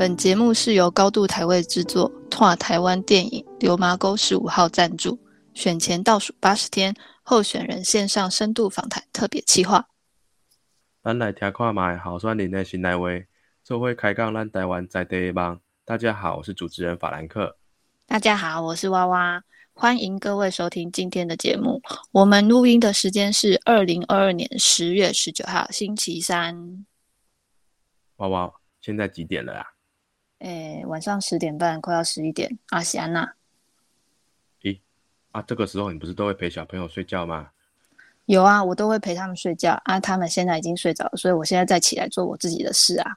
[0.00, 5.20] 本节目是由高度台位制作、拓台湾电影流麻沟十五号赞助。
[5.52, 9.86] 选前倒数八十天，候选人线上深度访谈特别企划。
[11.04, 13.08] 咱来听看卖好选人的新来话，
[13.62, 15.60] 做会开讲咱台湾在地的梦。
[15.84, 17.58] 大家好，我是主持人法兰克。
[18.06, 19.42] 大家好，我是娃娃，
[19.74, 21.82] 欢迎各位收听今天的节目。
[22.12, 26.86] 我们录音的时间是二零二二年十月十九号星期三。
[28.16, 29.66] 娃娃，现在几点了啊？
[30.40, 32.58] 诶，晚上十点半，快要十一点。
[32.70, 33.34] 阿西安娜，
[34.62, 34.80] 咦，
[35.32, 37.50] 啊，这个时候你不是都会陪小朋友睡觉吗？
[38.24, 40.00] 有啊，我都会陪他们睡觉啊。
[40.00, 43.16] 他们现在已经睡着了，所以我现在再起来做我自己的事啊。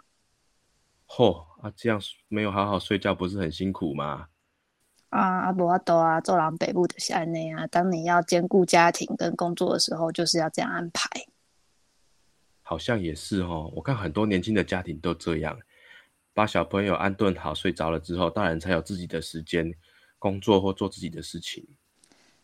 [1.08, 4.28] 嚯，啊，这样没有好好睡觉，不是很辛苦吗？
[5.10, 7.66] 啊，阿伯阿多啊，走廊北部的是安内啊。
[7.68, 11.08] 当你要兼顾家庭跟工作的时候，就是要这样安排。
[12.64, 15.58] 好像也是哦，我看很多年轻的家庭都这样。
[16.34, 19.72] 把小朋友安顿好，睡着了之后，大人才有自己的时间
[20.18, 21.66] 工作或做自己的事情。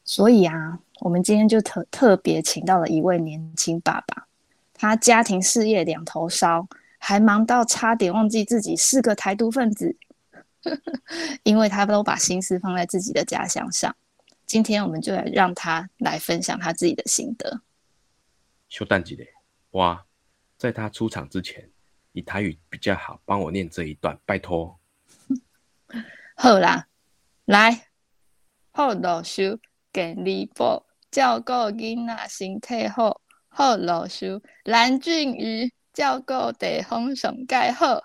[0.03, 4.27] 所以啊，我们今天就特特别请到了一位年轻爸爸，
[4.73, 9.95] 他家庭事业两头烧，还忙到差点忘记自己是个台独分子，
[11.43, 13.95] 因为他都把心思放在自己的家乡上。
[14.45, 17.61] 今天我们就来让他来分享他自己的心得。
[18.67, 19.27] 休蛋几嘞？
[19.71, 20.05] 哇，
[20.57, 21.69] 在他出场之前。
[22.19, 24.77] 以台语比较好，帮我念这一段，拜托。
[26.35, 26.87] 好啦，
[27.45, 27.87] 来，
[28.71, 29.57] 好老师
[29.93, 38.03] 健力宝照顾囡仔身体好，好老师蓝俊宇照顾地方上盖好。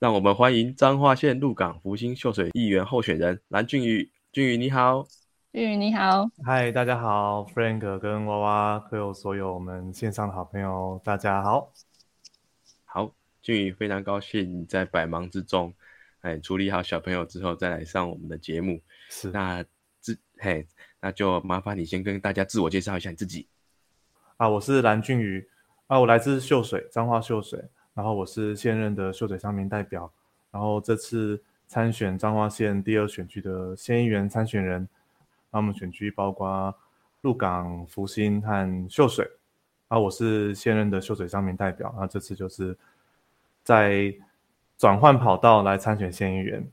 [0.00, 4.10] 让我们欢迎彰化县鹿港福兴秀水议员候选人蓝俊宇。
[4.32, 5.06] 俊宇你好，
[5.52, 11.70] 俊宇你好，嗨，大家好，Frank 跟娃娃，还有所有我们线上的好朋友，大家好。
[12.94, 13.12] 好，
[13.42, 15.74] 俊宇非常高兴你在百忙之中，
[16.20, 18.80] 哎，处理好小朋友之后再来上我们的节目。
[19.08, 19.64] 是，那
[19.98, 20.64] 自嘿，
[21.00, 23.48] 那就麻烦你先跟大家自我介绍一下你自己。
[24.36, 25.44] 啊，我是蓝俊宇，
[25.88, 27.60] 啊，我来自秀水，彰化秀水，
[27.94, 30.08] 然后我是现任的秀水乡民代表，
[30.52, 34.88] 然后这次参选彰化县第二选区的县议员参选人，
[35.50, 36.72] 那我们选区包括
[37.22, 39.28] 鹿港、福兴和秀水。
[39.94, 42.76] 啊，我是现任的秀水乡民代表，那这次就是
[43.62, 44.12] 在
[44.76, 46.66] 转换跑道来参选县议员，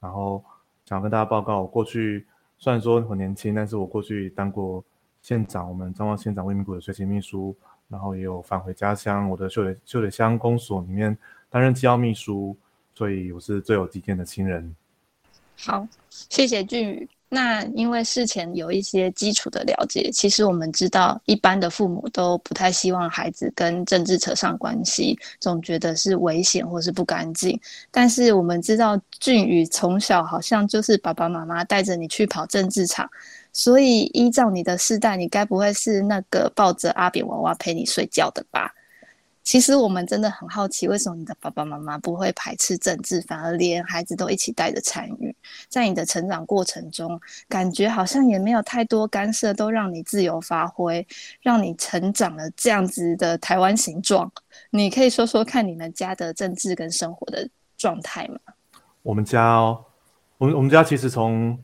[0.00, 0.42] 然后
[0.84, 2.26] 想要跟大家报告，我过去
[2.58, 4.84] 虽然说很年轻，但是我过去当过
[5.22, 11.16] 县长，我们彰化县长魏明谷的随行秘书，然后也有返回家乡，我的秀水秀水乡公所里面
[11.48, 12.56] 担任机要秘书，
[12.92, 14.74] 所以我是最有底线的亲人。
[15.58, 17.08] 好，谢谢俊宇。
[17.34, 27.60] 那因为事前有一些基础的了解，其实我们知道，一般的父母都不太希望孩子跟政治扯上关系，总觉得是危险或是不干净。
[27.90, 33.10] 但是我们知道，俊宇从小好像就是爸爸妈妈带着你去跑政治场，
[33.52, 38.72] 所以依照你的世代，你该不会是那个抱着阿扁娃娃陪你睡觉的吧？
[39.44, 45.36] 其实我们真的很好奇，为什么你的爸爸妈妈不会排斥政治，反而连孩子都一起带着参与？
[45.68, 51.06] 在你的成长过程中，感觉好像也没有太多干涉，都让你自由发挥，
[51.42, 54.32] 让你成长了这样子的台湾形状。
[54.70, 58.38] 你可以说说看你们家的政治跟生活的状态吗？
[59.02, 59.84] 我们家哦，
[60.38, 61.56] 我们我们家其实从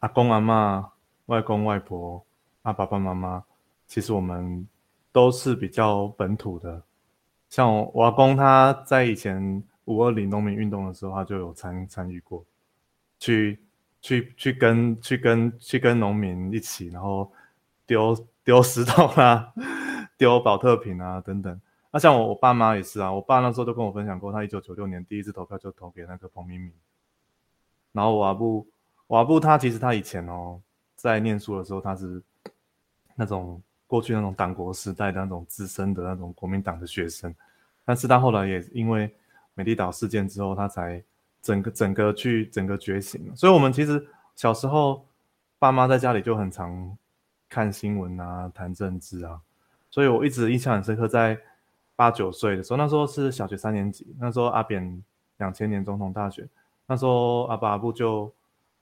[0.00, 0.90] 阿公阿妈、
[1.26, 2.24] 外公外婆、
[2.62, 3.44] 阿爸爸妈妈，
[3.86, 4.66] 其实我们
[5.12, 6.82] 都是比较本土的。
[7.50, 12.44] 像我阿公，他在以前五二零农民运动的时候，他就有参参与过，
[13.18, 13.58] 去
[14.02, 17.32] 去去跟去跟去跟农民一起，然后
[17.86, 18.14] 丢
[18.44, 19.52] 丢石头啦，
[20.18, 21.60] 丢保特瓶啊等等。
[21.90, 26.72] 那像我我爸妈也是啊，我爸那时候都跟我分享过，他一九九六年第一次投票就投给那个彭明敏。
[27.92, 28.66] 然后我阿布
[29.06, 30.60] 我阿布他其实他以前哦，
[30.94, 32.22] 在念书的时候他是
[33.14, 33.62] 那种。
[33.88, 37.34] 过去那种党国时代的那种资深的那种国民党的学生，
[37.84, 39.12] 但是他后来也因为
[39.54, 41.02] 美丽岛事件之后，他才
[41.42, 43.34] 整个整个去整个觉醒了。
[43.34, 44.06] 所以，我们其实
[44.36, 45.04] 小时候
[45.58, 46.96] 爸妈在家里就很常
[47.48, 49.40] 看新闻啊，谈政治啊。
[49.90, 51.36] 所以我一直印象很深刻，在
[51.96, 55.02] 八九岁的时候，那时候是小学三年级，那时候阿扁
[55.38, 56.48] 两千年总统大选，
[56.86, 58.32] 那时候阿爸阿布就。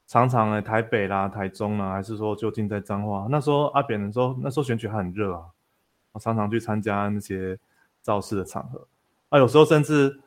[0.07, 3.27] 常常哎，台北啦、台中啦，还是说就近在彰化？
[3.29, 5.45] 那时候阿扁的时候，那时候选举还很热啊，
[6.13, 7.59] 我常常去参加那些
[8.03, 8.87] 造势的场合
[9.31, 9.39] 啊。
[9.39, 10.21] 有时候甚至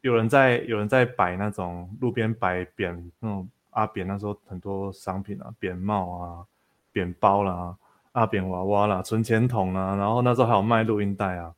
[0.00, 6.46] 有人在有人在摆那种路边摆扁那种阿扁那时候很多商品啊，扁帽啊、
[6.90, 7.76] 扁包啦、
[8.12, 11.54] 阿扁娃娃啦、存钱筒啊，然后那时候还有卖录音带啊。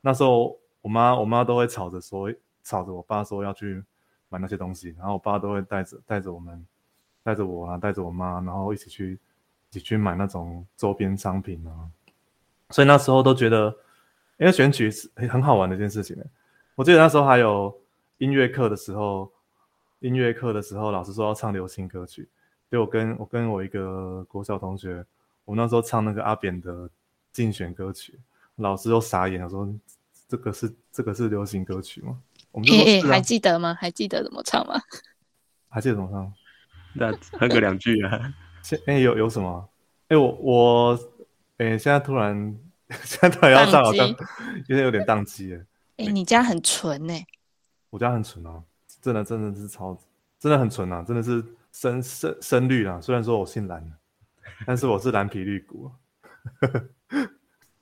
[0.00, 2.34] 那时候我妈我妈都会吵着说，
[2.64, 3.80] 吵着我爸说要去
[4.28, 6.66] 买那些东西，然后我爸都会带着带着我们，
[7.22, 9.18] 带着我啊，带着我妈，然后一起去
[9.70, 11.88] 一起去买那种周边商品啊。
[12.70, 13.74] 所以那时候都觉得，
[14.38, 16.16] 因为选举是很好玩的一件事情。
[16.74, 17.78] 我记得那时候还有
[18.18, 19.30] 音乐课的时候，
[20.00, 22.28] 音乐课的时候老师说要唱流行歌曲，
[22.70, 25.04] 对我跟我跟我一个国小同学，
[25.44, 26.88] 我那时候唱那个阿扁的
[27.30, 28.18] 竞选歌曲，
[28.56, 29.68] 老师都傻眼了，说
[30.26, 32.18] 这个是这个是流行歌曲吗？
[32.50, 33.74] 我们就说还记得吗？
[33.74, 34.80] 还记得怎么唱吗？
[35.68, 36.32] 还记得怎么唱？
[36.94, 38.34] 那哼个两句啊。
[38.62, 39.68] 现哎有有什么？
[40.08, 41.10] 哎我我
[41.58, 42.56] 哎现在突然
[43.02, 45.66] 现在突然要上，好像有点有点宕机哎。
[45.96, 47.26] 哎，你家很纯哎。
[47.90, 48.62] 我家很纯啊，
[49.00, 49.98] 真的真的是超
[50.38, 53.00] 真的很纯啊，真的是深深深绿啊。
[53.00, 53.92] 虽然说我姓蓝，
[54.66, 55.90] 但是我是蓝皮绿骨。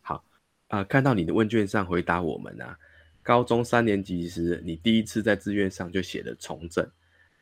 [0.01, 0.25] 好
[0.69, 2.77] 啊，看到你的问卷上回答我们啊。
[3.23, 6.91] 高中三年级时，你第一次在志愿上就写了从政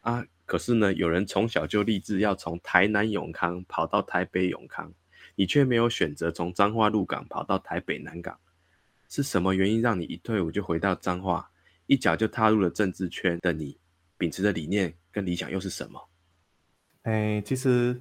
[0.00, 0.25] 啊。
[0.49, 4.91] 可是呢，有人从小就立志要从台南永康跑到台北永康，
[5.35, 8.37] 你却没有选择从彰化鹿港跑到台北南港，
[9.11, 11.49] 是什么原因让你一退伍就回到彰化，
[11.87, 13.79] 一脚就踏入了政治圈的你？
[14.17, 16.09] 秉持的理念跟理想又是什么？
[17.03, 17.95] 哎，其实，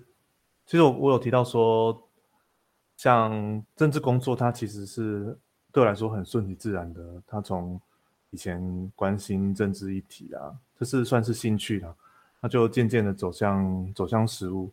[0.66, 2.10] 其实我我有提到说，
[2.96, 5.38] 像政治工作，它其实是。
[5.70, 7.80] 对我来说很顺其自然的，他从
[8.32, 11.96] 以前关心政治议题啊，这是算是兴趣了，
[12.42, 14.72] 他就渐渐的走向走向实务。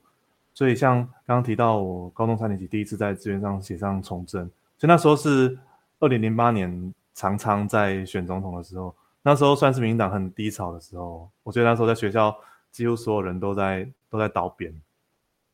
[0.52, 0.96] 所以像
[1.26, 4.44] 刚刚提到我高中三年级第一次在志愿上写上从政，
[4.78, 5.58] 所以那时候是
[6.00, 12.37] 二零零八年常常在选总统的时候，那时候算是民进党很低潮的时候，我觉得那时候在学校
[12.70, 14.72] 几乎所有人都在都在倒扁，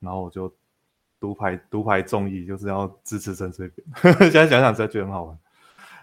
[0.01, 0.53] 然后我就。
[1.21, 4.15] 独排独排众议，就是要支持陈水扁。
[4.33, 5.39] 现在想想，真的觉得很好玩。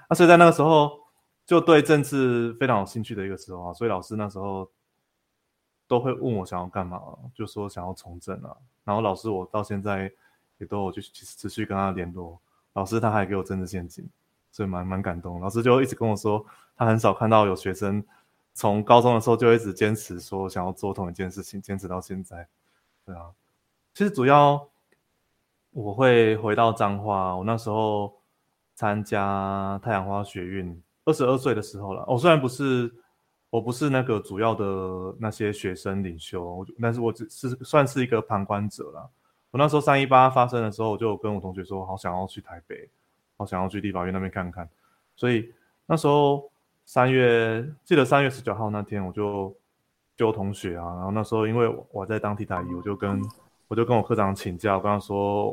[0.07, 0.91] 那所以在那个时候，
[1.43, 3.73] 就对政治非常有兴趣的一个时候啊。
[3.73, 4.69] 所以老师那时候
[5.87, 7.01] 都会问我想要干嘛，
[7.33, 8.55] 就说想要从政啊。
[8.83, 10.11] 然后老师我到现在
[10.57, 12.39] 也都有就持续跟他联络。
[12.73, 14.07] 老师他还给我政治现金，
[14.51, 15.39] 所以蛮蛮感动。
[15.39, 16.45] 老师就一直跟我说，
[16.75, 18.03] 他很少看到有学生
[18.53, 22.47] 从高中的时候就一直坚持说想要做同一件事情，坚持到现在。
[23.05, 23.31] 对啊，
[23.93, 24.67] 其实主要。
[25.71, 28.11] 我会回到彰化，我那时候
[28.73, 32.03] 参加太阳花学运，二十二岁的时候了。
[32.07, 32.91] 我虽然不是，
[33.49, 39.09] 我不是那个主要的那些学生领袖，但是我只是算是一个旁观者了。
[39.51, 42.89] 我那时候三一八发生的时候，我就跟我同学说，好想要去台北，
[43.37, 44.67] 好想要去立法院那边看看。
[45.15, 45.51] 所以
[45.85, 46.49] 那时候
[46.85, 49.55] 三月，记得三月十九号那天，我就
[50.15, 53.21] 揪同学啊，然后那时候因为我在当替代役，我就跟。
[53.69, 55.51] 我就跟我科长请假，我跟他说，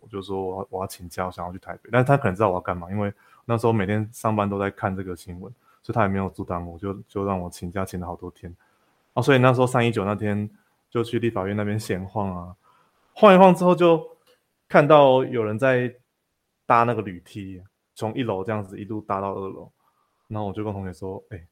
[0.00, 3.12] 我就说我要我要请假，我想要去台北，但是他可能知道我要干嘛，因为
[3.44, 5.52] 那时候每天上班都在看这个新闻，
[5.82, 8.54] 所以他也没有阻挡我，就就让我请假请了好多天，
[9.14, 10.48] 啊，所以那时候三一九那天
[10.90, 12.56] 就去立法院那边闲晃啊，
[13.14, 14.06] 晃一晃之后就
[14.68, 15.94] 看到有人在
[16.64, 17.62] 搭那个铝梯，
[17.94, 19.70] 从一楼这样子一路搭到二楼，
[20.28, 21.46] 然后我就跟同学说，哎，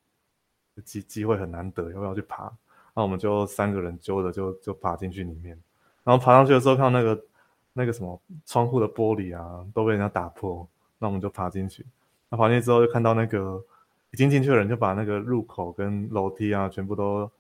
[0.85, 2.51] 机机会很难得，要不要去爬？
[2.95, 5.59] 那我们就三个人揪着就就爬进去里面。
[6.03, 7.25] 然后爬上去的时候，看到那个
[7.73, 10.67] 那个什么窗户的玻璃啊，都被人家打破。
[10.99, 11.87] 那我们就爬进去。
[12.29, 13.63] 那爬进去之后，就看到那个
[14.11, 17.31] 已经进去的人，就把那个入口跟楼梯啊，全部都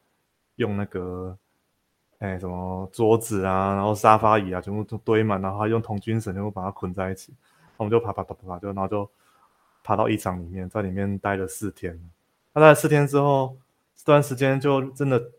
[0.56, 1.36] 用那个
[2.18, 7.32] 哎什么桌子啊，然后沙发椅啊，全部都堆满，然后用童军绳全部把它捆在一起。
[7.76, 9.10] 我们就爬爬爬爬爬，就然后就
[9.82, 11.98] 爬到一场里面，在里面待了四天。
[12.52, 13.56] 那在四天之后，
[13.96, 15.30] 这段时间就真的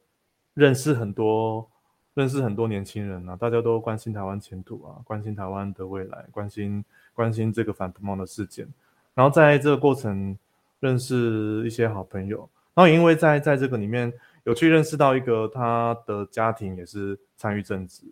[0.53, 1.67] 认识很多。
[2.13, 6.83] 认识很多年轻人啊，大家都关心台湾前途啊，关心台湾的未来，关心
[7.13, 8.67] 关心这个反毒贸的事件。
[9.13, 10.37] 然后在这个过程
[10.81, 12.37] 认识一些好朋友，
[12.73, 14.11] 然后因为在在这个里面
[14.43, 18.03] 有去认识到一个他的家庭也是参与政治，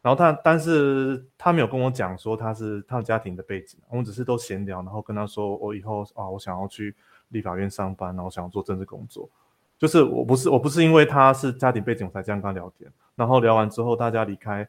[0.00, 6.94] 然后他但是他没有跟我讲说他是他的家庭的背景，我们只是都闲聊，然后跟他说我以后啊我想要去
[7.30, 9.28] 立法院上班，然后想要做政治工作。
[9.76, 14.66] 就是我不是我不是因为他是家庭背景我才这样跟他聊天，然后聊完之后大家离开，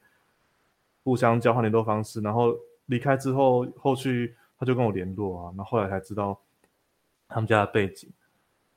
[1.04, 2.56] 互相交换联络方式，然后
[2.88, 6.38] 离开之后后续他就跟我联络啊，那后来才知道
[7.28, 8.10] 他们家的背景，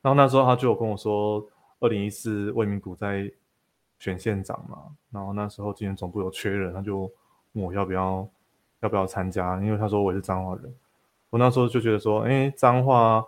[0.02, 1.46] 然后那时候他就有跟我说，
[1.80, 3.30] 二零一四魏明谷在
[3.98, 4.78] 选县长嘛，
[5.10, 7.10] 然后那时候今天总部有缺人，他就
[7.52, 8.28] 问我要不要
[8.80, 10.74] 要不要参加，因为他说我也是彰化人，
[11.30, 13.24] 我那时候就觉得说，哎，彰化。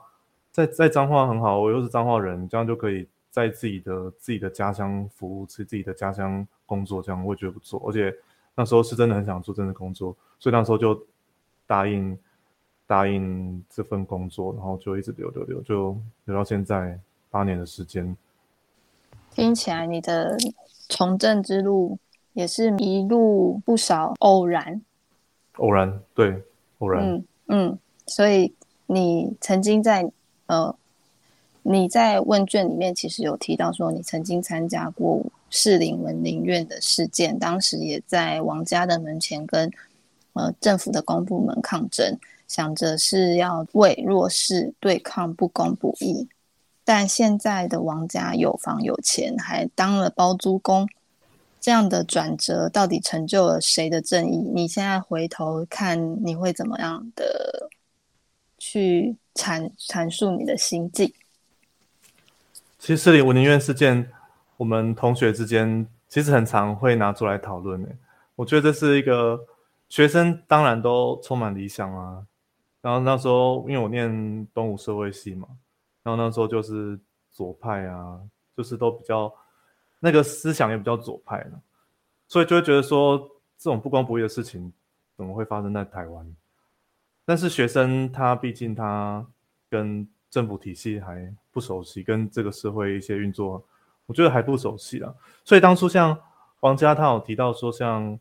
[0.52, 7.80] 在在彰化很好，我又是彰化人，这样就可以在自己的自己的家乡服务，自自己的家乡工作，这样我也觉得不错。
[7.86, 8.12] 而且
[8.56, 11.00] 那时候是真的很想做这份工作，所以那时候就
[11.68, 12.18] 答应
[12.90, 16.98] 答应这份工作，然后就一直留留留，就留到现在
[17.30, 18.16] 八年的时间，
[19.30, 20.36] 听起来你的
[20.88, 21.96] 从政之路
[22.32, 24.82] 也是一路不少偶然，
[25.58, 26.42] 偶然对
[26.78, 27.78] 偶然，嗯嗯，
[28.08, 28.52] 所以
[28.86, 30.10] 你曾经在
[30.46, 30.74] 呃
[31.62, 39.70] 你在问卷里面其实有提到说你曾经参加过士林文林院的事件，当时也在王家的门前跟
[40.32, 42.18] 呃政府的公部门抗争，
[42.50, 46.28] 想着是要为弱势对抗不公不义。
[46.82, 50.88] 但现在的王家有房有钱，还当了包租公，
[51.60, 54.38] 这样的转折到底成就了谁的正义？
[54.52, 57.70] 你现在回头看，你会怎么样的
[58.58, 61.14] 去阐阐述你的心境？
[62.80, 64.10] 其实里文林院事件，
[64.56, 67.80] 我们同学之间其实很常会拿出来讨论。
[67.80, 67.90] 的，
[68.34, 69.38] 我觉得这是一个
[69.88, 72.26] 学生当然都充满理想啊。
[72.80, 75.48] 然后那时候因为我念东吴社会系嘛。
[76.02, 76.98] 然后那时候就是
[77.30, 78.18] 左派啊，
[78.56, 79.30] 就是都比较
[79.98, 81.60] 那个思想也比较左派了，
[82.26, 83.18] 所以就会觉得说
[83.58, 84.72] 这种不公不义的事情
[85.14, 86.34] 怎么会发生在台湾？
[87.26, 89.24] 但是学生他毕竟他
[89.68, 93.62] 跟政府体系还不熟悉，跟这个社会一些运作，
[94.06, 95.14] 我觉得还不熟悉啊。
[95.44, 96.18] 所以当初像
[96.60, 98.18] 王家他有提到说，像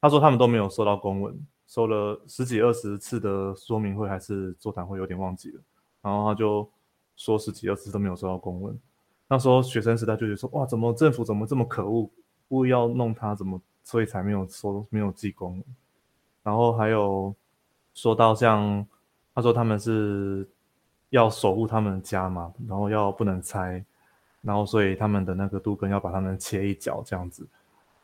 [0.00, 1.38] 他说他们都没有收到公文，
[1.72, 5.60] 收了十几二十次的说明会还是座谈会，有点忘记了，
[6.02, 6.68] 然后他就。
[7.14, 8.76] 说十几二十次都没有收到公文，
[9.28, 12.10] 那时候学生时代就觉得说哇，怎么政府怎么这么可恶，
[12.48, 15.64] 故意要弄他，怎么所以才没有收没有寄公文。
[16.42, 17.32] 然后还有
[17.94, 18.84] 说到像
[19.34, 20.48] 他说他们是
[21.10, 23.84] 要守护他们的家嘛，然后要不能拆，
[24.40, 27.46] 然后所以他们的那个杜根要把他们切一角这样子。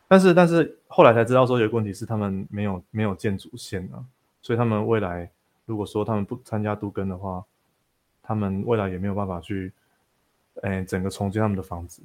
[0.08, 4.02] 但是但是后来才知道说有个问题是他们没有没有建主线啊，
[4.42, 5.30] 所以他们未来
[5.66, 7.44] 如果说他们不参加杜根的话。
[8.30, 9.72] 他们未来也没有办法去，
[10.60, 12.02] 哎，整个重建他们的房子，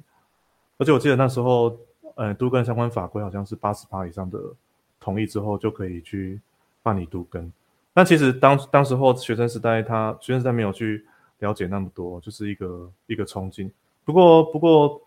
[0.78, 1.76] 而且我记得那时候，
[2.14, 4.40] 呃，都根相关法规好像是八十趴以上的
[4.98, 6.40] 同意之后就可以去
[6.82, 7.52] 办理都根。
[7.92, 11.04] 那其实当当时候学生时代，他学生时代没有去
[11.40, 13.70] 了解那么多，就是一个一个冲劲。
[14.02, 14.98] 不过不过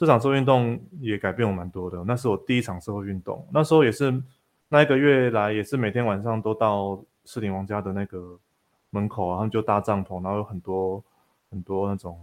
[0.00, 2.02] 这场社会运动也改变我蛮多的。
[2.02, 4.20] 那是我第一场社会运动，那时候也是
[4.68, 8.36] 那一个月来也是每天晚上都到士林王家的那个。
[8.92, 11.00] 门口啊，他们就搭帐篷，然后有很多
[11.48, 12.18] 很多那种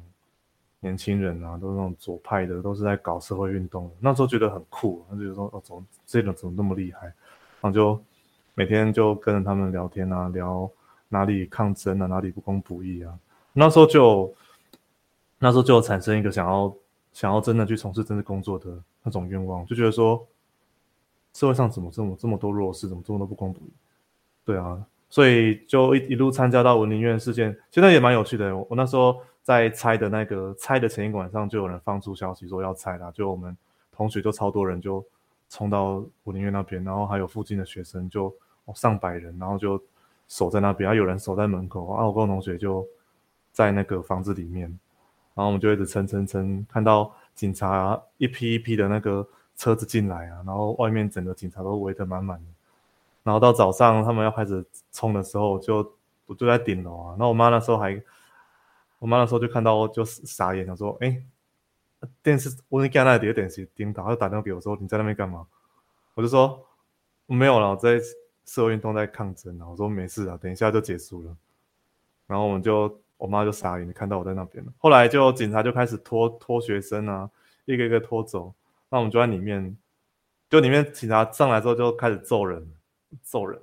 [0.81, 3.89] 年轻人啊，都是那种左派的，都是在搞社会运动。
[4.01, 7.07] 那时候觉得很酷，他就说：“哦，怎么这种怎么那么厉害？”
[7.61, 7.97] 然后就
[8.53, 10.69] 每天就跟着他们聊天啊，聊
[11.07, 13.17] 哪里抗争啊，哪里不公不义啊。
[13.53, 14.35] 那时候就
[15.39, 16.75] 那时候就产生一个想要
[17.17, 20.23] 想要真的去从事政治工作的那种愿望，就觉得说
[21.33, 23.71] 社会上怎么这么这么多弱势，怎么这么多不公不义？
[24.45, 24.85] 对啊。
[25.09, 28.55] 所以就一一路参加到文林院事件，现在也蛮有趣的。
[28.55, 33.57] 我那时候在拆的那个拆的前一个晚上，就有人放出消息说要拆了，就我们
[33.91, 35.03] 同学就超多人就
[35.49, 38.31] 冲到文林院那边，然后还有附近的学生就
[38.75, 39.81] 上百人，然后就
[40.27, 41.87] 守在那边，然后有人守在门口。
[41.87, 42.85] 啊，我跟我同学就
[43.51, 44.77] 在那个房子里面，
[45.37, 49.25] 然后我们就一直撑撑撑，看到警察一批一批的那个
[49.55, 52.45] 车子进来啊，然后外面整个警察都围得满满的。
[53.21, 55.93] 然后到早上他们要开始冲的时候，就
[56.25, 57.09] 我就在顶楼啊。
[57.11, 58.01] 然后我妈那时候还，
[58.97, 61.21] 我妈那时候就看到就傻眼，想说：“哎，
[62.23, 65.45] 电视我你看那里有电视顶到，她就打电话给我说你在那边干嘛？”
[66.15, 66.65] 我就说
[67.27, 67.99] ：“没有了，我在
[68.43, 71.37] 社会运动在抗争啊。”我说：“没事啊，等一下就结束了。”
[72.25, 74.71] 然后我们就我妈就傻眼，看到我在那边了。
[74.77, 77.29] 后来就警察就开始拖拖学生啊，
[77.65, 78.53] 一个一个拖走。
[78.89, 79.77] 那我们就在里面，
[80.49, 82.71] 就里面警察上来之后就开始揍人。
[83.23, 83.57] 揍人，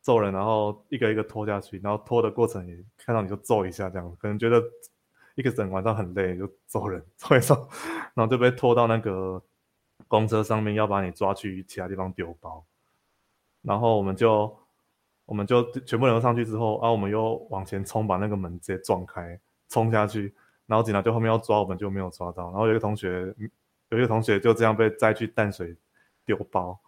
[0.00, 4.60] 揍人，然后一个一个拖下去，然后拖的过程也看到你就揍一下，这样子可能觉得
[5.36, 7.56] 一个整晚上很累，就揍人，所以说，
[8.12, 9.40] 然后就被拖到那个
[10.08, 12.64] 公车上面，要把你抓去其他地方丢包，
[13.62, 14.52] 然后我们就
[15.32, 20.34] 我们就全部人上去之后，啊，我们又往前冲，把那个门直接撞开，冲下去，
[20.66, 23.34] 然后警察就后面要抓我们，就没有抓到，然后有一个同学，
[23.88, 25.74] 有一个同学就这样被载去淡水
[26.26, 26.78] 丢包，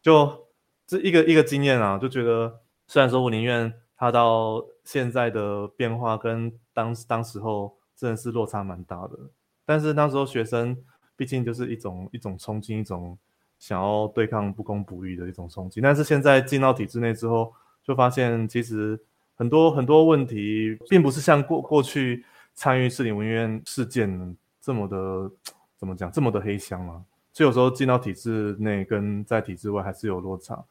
[0.00, 0.46] 就。
[0.84, 9.16] 这一个一个经验啊，就觉得虽然说我宁愿他到现在的变化跟当当时候真的是落差蛮大的，
[9.64, 10.76] 但是那时候学生
[11.16, 13.16] 毕竟就是一种一种冲劲，一种
[13.58, 15.80] 想要对抗不公不义的一种冲击。
[15.80, 18.98] 但是现在进到体制内之后，就发现其实
[19.34, 22.24] 很多很多问题，并不是像过过去
[22.54, 25.30] 参与市里文院事件这么的
[25.76, 27.02] 怎么讲这么的黑箱啊。
[27.32, 30.62] 所以有时候进到体制内跟在体制外还是有落差。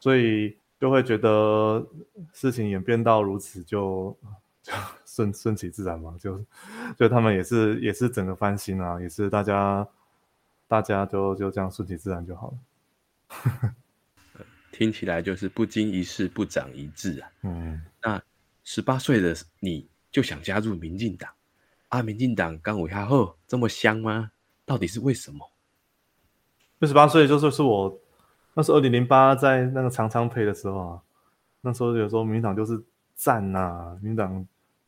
[0.00, 1.82] 所以就会觉得
[2.34, 4.14] 事情演变到如此，就
[4.62, 4.72] 就
[5.06, 6.38] 顺顺其自然嘛，就
[6.98, 9.88] 就他们也是也是整个翻新啊，也是大家
[10.68, 13.74] 大家就就这样顺其自然就好了。
[14.76, 17.30] 听起来就是不经一事不长一智啊。
[17.42, 18.20] 嗯，那
[18.64, 21.30] 十八岁的你就想加入民进党
[21.90, 22.02] 啊？
[22.02, 24.32] 民进党刚五下后这么香吗？
[24.66, 25.48] 到底是为什么？
[26.80, 27.96] 二十八岁就是是我
[28.54, 31.02] 那是二零零八在那个长昌配的时候啊，
[31.60, 32.82] 那时候有时候民进党就是
[33.14, 34.44] 赞呐，民进党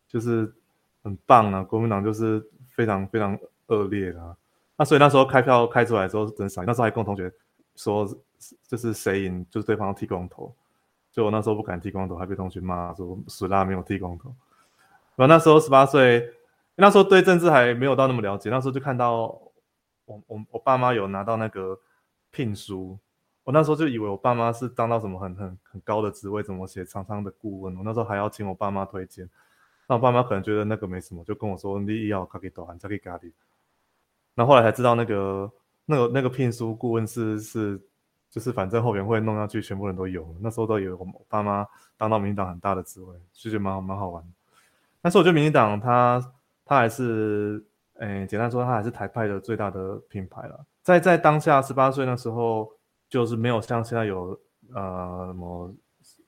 [0.09, 0.53] 就是
[1.05, 3.39] 很棒啊，国民党就是非常非常
[3.69, 4.37] 恶劣啊。
[4.77, 7.33] 那所以那时候开票开出来之后是真傻，那时候还跟我同学
[7.77, 8.09] 说。
[8.69, 10.55] 就是谁赢，就是对方剃光头，
[11.11, 14.33] 就我那时候不敢剃光头，还被同学骂说死啦没有剃光头。
[15.15, 16.35] 我那时候十八岁，
[16.75, 19.41] 那时候对政治还没有到那么了解，那时候就看到
[20.05, 21.81] 我我我爸妈有拿到那个
[22.31, 22.99] 聘书，
[23.43, 29.29] 我那时候就以为我爸妈是当到什么很很很高的职位，怎么写常常的顾问，我那时候还要请我爸妈推荐，
[29.89, 33.33] 那我爸妈可能觉得那个没什么，就跟我说你要卡给多还才可以咖喱。
[34.35, 35.51] 那后来才知道那个
[35.87, 37.81] 那个那个聘书顾问是是。
[38.29, 40.37] 就是反正后援会弄上去，全部人都有。
[40.43, 41.67] 那时候都以为我爸妈
[41.97, 44.23] 当到民进党很大的职位，就觉得蛮蛮好玩。
[45.01, 47.65] 但是我觉得民进党它它还是，
[47.95, 50.67] 诶，简单说，它还是台派的最大的品牌了。
[50.83, 52.71] 在在当下十八岁那时候，
[53.09, 54.39] 就是没有像现在有
[54.75, 55.73] 呃什么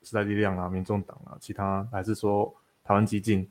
[0.02, 2.50] 时代力量啊、民众党啊，其他还是说
[2.84, 3.44] 台湾激进，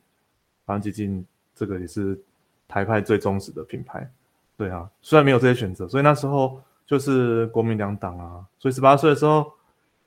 [0.66, 1.24] 台湾激进
[1.54, 2.20] 这个也是
[2.66, 4.10] 台派最忠实的品牌。
[4.58, 6.60] 对啊，虽然没有这些选择，所以那时候。
[6.88, 9.52] 就是国民两党啊，所以十八岁的时候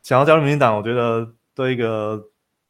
[0.01, 2.20] 想要加入民进党，我觉得对一个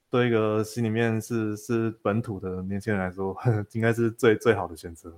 [0.10, 3.34] 对一个心里面是是本土的年轻人来说，
[3.72, 5.14] 应该是最最好的选择。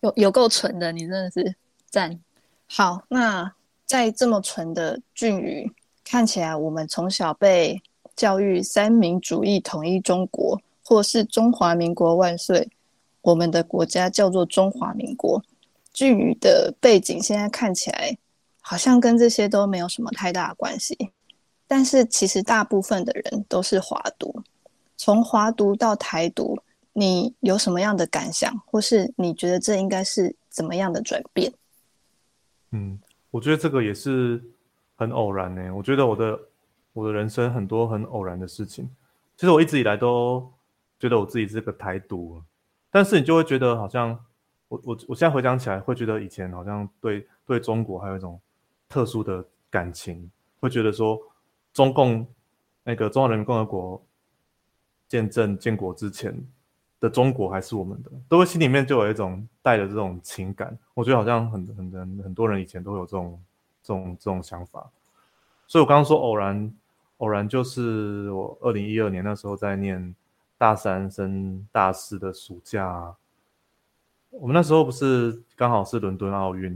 [0.00, 1.54] 有有够纯的，你真的是
[1.88, 2.20] 赞。
[2.66, 3.50] 好，那
[3.86, 5.72] 在这么纯的俊宇
[6.04, 7.80] 看起来，我们从小被
[8.14, 12.68] 教育三民主义统一中国，或是中华民国万岁，
[13.22, 15.42] 我们的国家叫做中华民国。
[15.98, 18.16] 剧的背景现在看起来
[18.60, 20.96] 好像跟这些都没有什么太大的关系，
[21.66, 24.32] 但是其实大部分的人都是华独。
[24.96, 26.56] 从华独到台独，
[26.92, 31.52] 你有什么样的感想，或是你觉得这应该是怎么样的转变？
[32.70, 32.96] 嗯，
[33.32, 34.40] 我觉得这个也是
[34.94, 35.74] 很偶然呢。
[35.74, 36.38] 我觉得我的
[36.92, 38.88] 我的人生很多很偶然的事情，
[39.36, 40.48] 其实我一直以来都
[41.00, 42.40] 觉得我自己是个台独，
[42.88, 44.16] 但是你就会觉得好像。
[44.68, 48.38] 我我我现在回想起来，会觉得以前好像对对中国还有一种
[48.88, 51.18] 特殊的感情，会觉得说
[51.72, 52.26] 中共
[52.84, 54.02] 那个中华人民共和国
[55.08, 56.38] 见证建国之前
[57.00, 60.78] 的中国还是我们的，都会心里面就有一种带着这种情感。
[60.92, 63.42] 我觉得好像很很很很多人以前都有这种
[63.82, 64.86] 这种这种想法。
[65.66, 66.74] 所以我刚刚说偶然
[67.18, 70.14] 偶然就是我二零一二年那时候在念
[70.58, 73.14] 大三升大四的暑假。
[74.30, 76.72] 我们那时候不是刚好是伦敦奥运，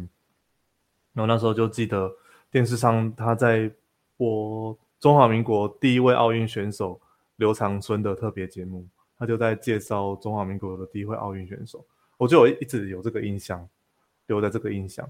[1.12, 2.10] 然后那时候就记得
[2.50, 3.70] 电视上他在
[4.16, 6.98] 播中华民国第一位奥运选手
[7.36, 8.86] 刘长春的特别节目，
[9.18, 11.84] 他就在介绍中华民国的第一位奥运选手，
[12.16, 13.68] 我就有一直有这个印象，
[14.26, 15.08] 留在这个印象。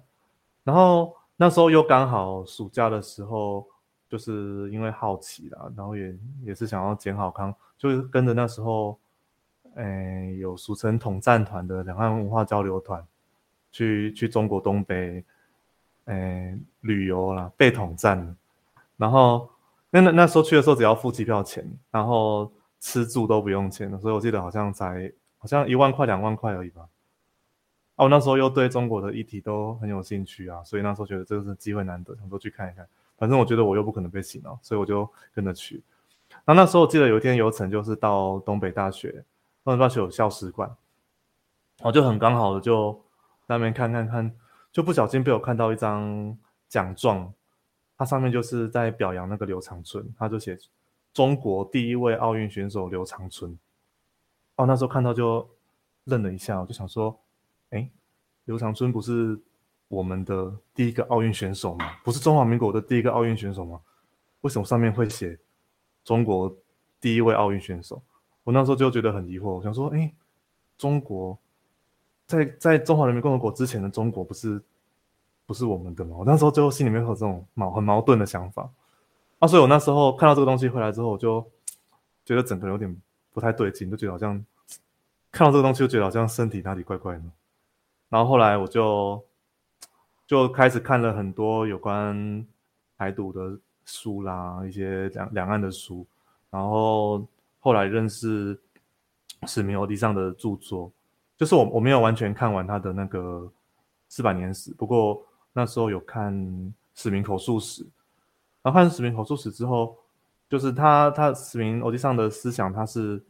[0.65, 3.65] 然后那时候又刚好暑假的时候，
[4.09, 8.99] 就是因为好奇啦，然后也也是想要捡好康，就是跟着那时候。
[9.77, 13.05] 诶，有俗称统战团的两岸文化交流团，
[13.71, 15.25] 去去中国东北，
[16.07, 18.37] 诶旅游啦，被统战。
[18.97, 19.49] 然后
[19.91, 26.83] 那那那时候去的时候，只要付机票钱，然后吃住都不用钱的所以我记得好像才好像一万块两万块而已吧。
[27.97, 32.87] 啊，我那时候又对中国的议题都很有兴趣啊，所以那时候觉得这个是机会难得，想说去看一看。
[33.17, 35.83] 反正我觉得我又不可能被洗脑，所以我就跟着去。
[36.45, 39.25] 那那时候我记得有一天游程就是到东北大学。
[39.65, 40.77] 东北大学有校史馆，
[41.83, 43.01] 我就很刚好的就
[43.47, 44.35] 那边看看看，
[44.73, 46.37] 就不小心被我看到一张
[46.69, 47.33] 奖状，
[47.97, 50.59] 它上面就是在表扬那个刘长春，他就写
[51.13, 53.57] 中国第一位奥运选手刘长春。
[54.57, 55.49] 哦，那时候看到就
[56.05, 57.17] 愣了一下，我就想说，
[57.71, 57.89] 哎，
[58.47, 59.41] 刘长春不是
[59.87, 61.99] 我们的第一个奥运选手吗？
[62.03, 63.81] 不是中华民国的第一个奥运选手吗？
[64.41, 65.39] 为什么上面会写
[66.03, 66.53] 中国
[67.01, 68.03] 第一位奥运选手？
[68.45, 70.13] 我那时候就觉得很疑惑，我想说，哎，
[70.77, 71.39] 中国
[72.27, 74.61] 在在中华人民共和国之前的中国不是
[75.47, 76.17] 不是我们的吗？
[76.19, 78.69] 我那时候就心里面有这种矛很矛盾的想法
[79.39, 81.45] 啊，所以我那时候看到这个东西回来之后，我就
[82.25, 82.97] 觉得整个有点
[83.33, 84.45] 不太对劲，就觉得好像
[85.31, 87.23] 看到这个东西就觉得好像身体哪里怪怪的。
[88.09, 89.23] 然后后来我就
[90.27, 92.45] 就开始看了很多有关
[92.99, 96.05] 台独的书啦，一些两两岸的书，
[96.51, 97.25] 然后。
[97.65, 98.61] 后来认识
[99.47, 100.91] 史明欧弟上的著作，
[101.39, 103.49] 就是我我没有完全看完他的那个
[104.09, 106.35] 四百年史，不过那时候有看
[106.97, 107.87] 史明口述史，
[108.63, 109.97] 然后看史明口述史之后，
[110.49, 113.23] 就是他他史明欧弟上的思想，他是，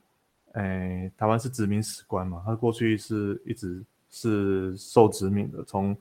[0.53, 5.95] 诶，台湾是殖民史观嘛，他过去是一直是受殖民的，从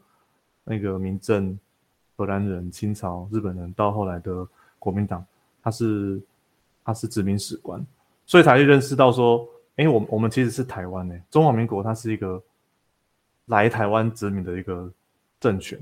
[0.63, 1.59] 那个民政、
[2.15, 4.47] 荷兰人、清朝、日本人到后来的
[4.79, 5.25] 国民党，
[5.61, 6.21] 他是
[6.83, 7.85] 他是殖民史观，
[8.31, 9.45] 所以才会认识到说。
[9.77, 12.43] 哎，我我们其实是台湾呢，中华民国它是一个
[13.45, 14.91] 来台湾殖民的一个
[15.39, 15.79] 政权，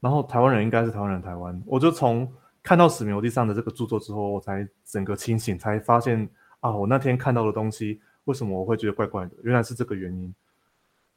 [0.00, 1.60] 然后台湾人应该是台湾人，台湾。
[1.66, 6.26] 我就从看到史密欧地上的这个著作之后，我才整个清醒，才发现
[6.60, 9.32] 啊，我那天看到的东西，为什么我会觉得怪怪的？
[9.42, 10.32] 原来是这个原因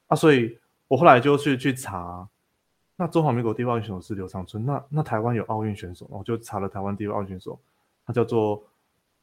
[0.07, 0.15] 啊！
[0.15, 0.57] 所以
[0.87, 2.27] 我后来就去去查，
[2.95, 7.57] 那中华民国第一奥运选手是刘长春，那那台湾有奥运选手，我就查了台湾第一位奥运选手，
[8.05, 8.61] 他叫做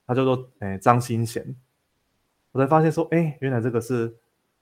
[0.08, 1.54] 他叫做诶张新贤。
[2.50, 4.16] 我才发现说，哎，原来这个是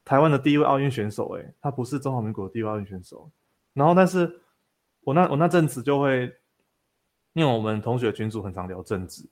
[0.05, 3.31] 台湾的第一位奥运选手，哎，他不是中华民国的第一位奥运选手。
[3.73, 4.41] 然后，但是
[5.03, 6.35] 我那我那阵子就会，
[7.33, 9.25] 因为我们同学群组很常聊政治，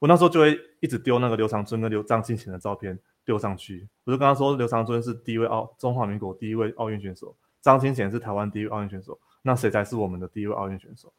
[0.00, 3.88] 我那时候就会一直丢那个刘长春跟刘张新贤的照片丢上去。
[4.04, 11.12] 我就跟他说，刘长春是第一位奥中华民国第一位奥运选手，张新贤是台湾第一位奥运选手，那谁才是我们的第一位奥运选手？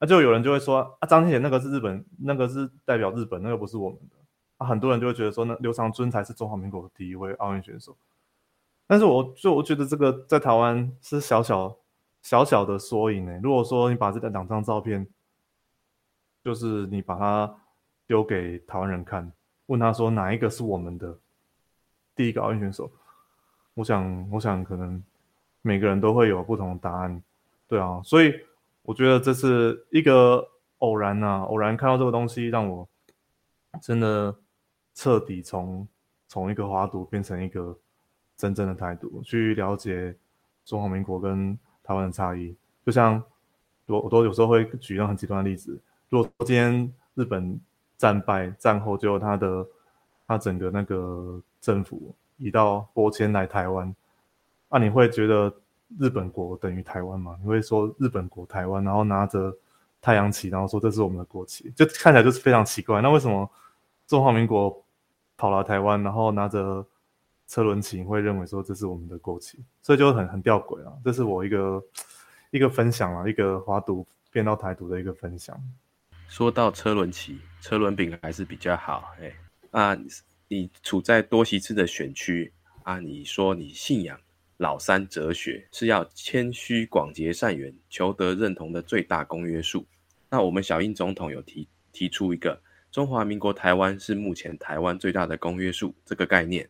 [0.00, 4.16] 那就有人就会说，啊，张天贤那个是日本，那个是代表日本，那个不是我们的。
[4.58, 7.96] 啊，很多人就会觉得说，那刘长春才是中华民国的第一位奥运选手。
[8.86, 11.76] 但是，我就我觉得这个在台湾是小小
[12.22, 13.38] 小小的缩影呢。
[13.42, 15.06] 如果说你把这两张照片，
[16.42, 17.54] 就是你把它
[18.06, 19.30] 丢给台湾人看，
[19.66, 21.16] 问他说哪一个是我们的
[22.16, 22.90] 第一个奥运选手，
[23.74, 25.00] 我想，我想可能
[25.62, 27.22] 每个人都会有不同的答案。
[27.68, 28.34] 对啊，所以
[28.88, 30.48] 我觉得这是一个
[30.78, 32.88] 偶然呐，偶然看到这个东西，让我
[33.82, 34.34] 真的。
[35.00, 35.86] 彻底从
[36.26, 37.78] 从一个华独变成一个
[38.36, 40.12] 真正的台独，去了解
[40.64, 42.56] 中华民国跟台湾的差异。
[42.84, 43.22] 就像
[43.86, 47.60] 我我都有时候会举一个很极端的例子：，如果今天日本
[47.96, 49.64] 战败，战后就他的
[50.26, 53.94] 他整个那个政府移到波迁来台湾，
[54.68, 55.54] 那你会觉得
[55.98, 57.36] 日本国等于台湾吗？
[57.40, 59.56] 你会说日本国台湾，然后拿着
[60.00, 63.00] 太阳旗，然后说这是我们的国旗，就看起来就是非常奇怪。
[63.00, 63.50] 那为什么
[64.06, 64.84] 中华民国？
[65.40, 66.84] 跑来台湾，然后拿着
[67.46, 70.92] 车轮旗，会认为说这是我们的国旗，所以就很很吊诡啊。
[71.04, 71.80] 这是我一个
[72.50, 75.56] 一个分享啊，一个华独变到台独的一个分享。
[76.26, 79.14] 说到车轮旗，车轮饼还是比较好。
[79.20, 79.32] 哎，
[79.70, 79.96] 啊，
[80.48, 84.18] 你处在多席次的选区啊，你说你信仰
[84.58, 89.86] 老三哲学，是要谦虚、广结善缘、求得认同的最大公约数。
[90.30, 92.60] 那我们小英总统有提提出一个。
[92.90, 96.68] 中华民国台湾是目前台湾最大的公约数这个概念，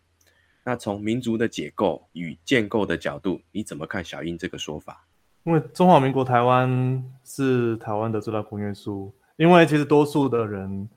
[0.64, 5.06] 那从民族的解构与建构的角度，你怎么看小英这个说法？
[5.44, 10.88] 因为中华民国台湾是台湾的最大公约数，因为其实多数的人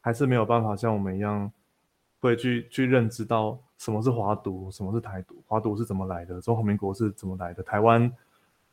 [0.00, 1.52] 还是没有办法像我们一样，
[2.20, 8.10] 会去去认知到什么是华独，什么是台独，华独是怎么来的，中华民国是怎么来的，台湾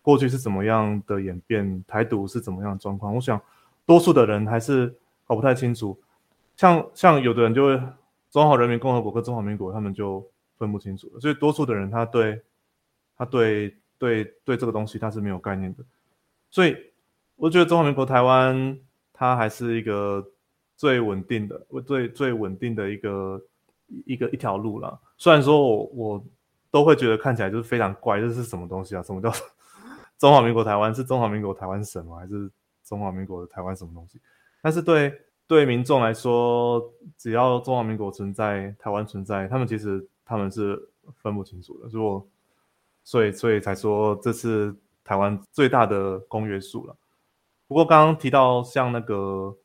[0.01, 3.13] 过去是怎么样的演变，台独是怎么样的状况？
[3.15, 3.41] 我想
[3.85, 4.95] 多数的人还是。
[5.27, 5.97] 搞不太清楚，
[6.57, 7.81] 像像有的人就会
[8.29, 10.21] 中华人民共和国跟中华民国，他们就
[10.57, 11.09] 分不清楚。
[11.21, 12.41] 所以多数的人他对
[13.17, 15.85] 他对对对这个东西他是没有概念的。
[16.49, 16.75] 所以
[17.37, 18.77] 我觉得中华民国台湾
[19.13, 20.27] 它还是一个
[20.75, 23.41] 最稳定的、最最稳定的一个
[24.05, 24.99] 一个一条路了。
[25.17, 26.25] 虽然说我我
[26.69, 29.03] 都会觉得看起来就是非常怪，这是什么东西啊？
[29.03, 29.31] 什么叫
[30.17, 30.93] 中华民国台湾？
[30.93, 32.17] 是中华民国台湾省吗？
[32.17, 32.51] 还是
[32.83, 34.19] 中华民国的台湾什么东西？
[34.61, 35.13] 但是对
[35.47, 36.81] 对民众来说，
[37.17, 41.89] 只要中华民国存在，台湾存在，他们其实他们是分不清楚的。
[41.89, 42.25] 如果
[43.03, 44.73] 所以所以才说这是
[45.03, 46.95] 台湾最大的公约数了。
[47.67, 49.57] 不过刚刚提到像那个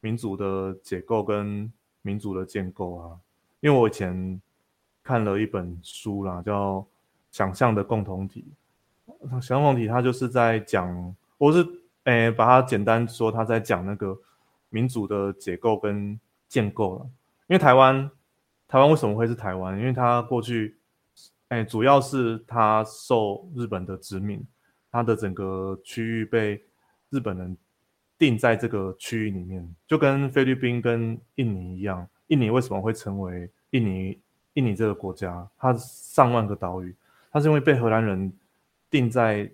[0.00, 3.16] 民主的解构跟民主的建构啊，
[3.62, 4.38] 因为我以前
[5.02, 6.80] 看了一本书啦，叫
[7.30, 8.44] 《想象的共同体》。
[9.30, 11.66] 想象共同体，它就是在讲，我是
[12.04, 14.14] 诶把它简单说，它在讲那个。
[14.74, 17.04] 民主的结构跟建构了，
[17.46, 18.10] 因为台湾，
[18.66, 19.78] 台湾为什么会是台湾？
[19.78, 20.78] 因为它过去，
[21.48, 24.42] 哎，主要是它受日本的殖民，
[24.90, 26.64] 它的整个区域被
[27.10, 27.54] 日本人
[28.16, 32.08] 定在这个区域里面，就跟菲律宾跟印尼一样。
[32.32, 34.18] 印尼为什么会成为印尼？
[34.54, 36.94] 印尼这个国家，它上万个岛屿，
[37.30, 38.32] 它是因为被荷兰人
[38.90, 39.50] 定在。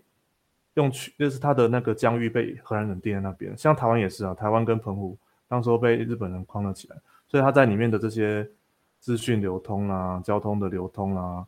[0.75, 8.49] 用去就是它的那个疆域被荷兰人定在那边，像台湾也是啊，台湾跟澎湖当时候被日本人框了起来，所以它在里面的这些
[9.01, 11.45] 资讯流通啊、交通的流通啊、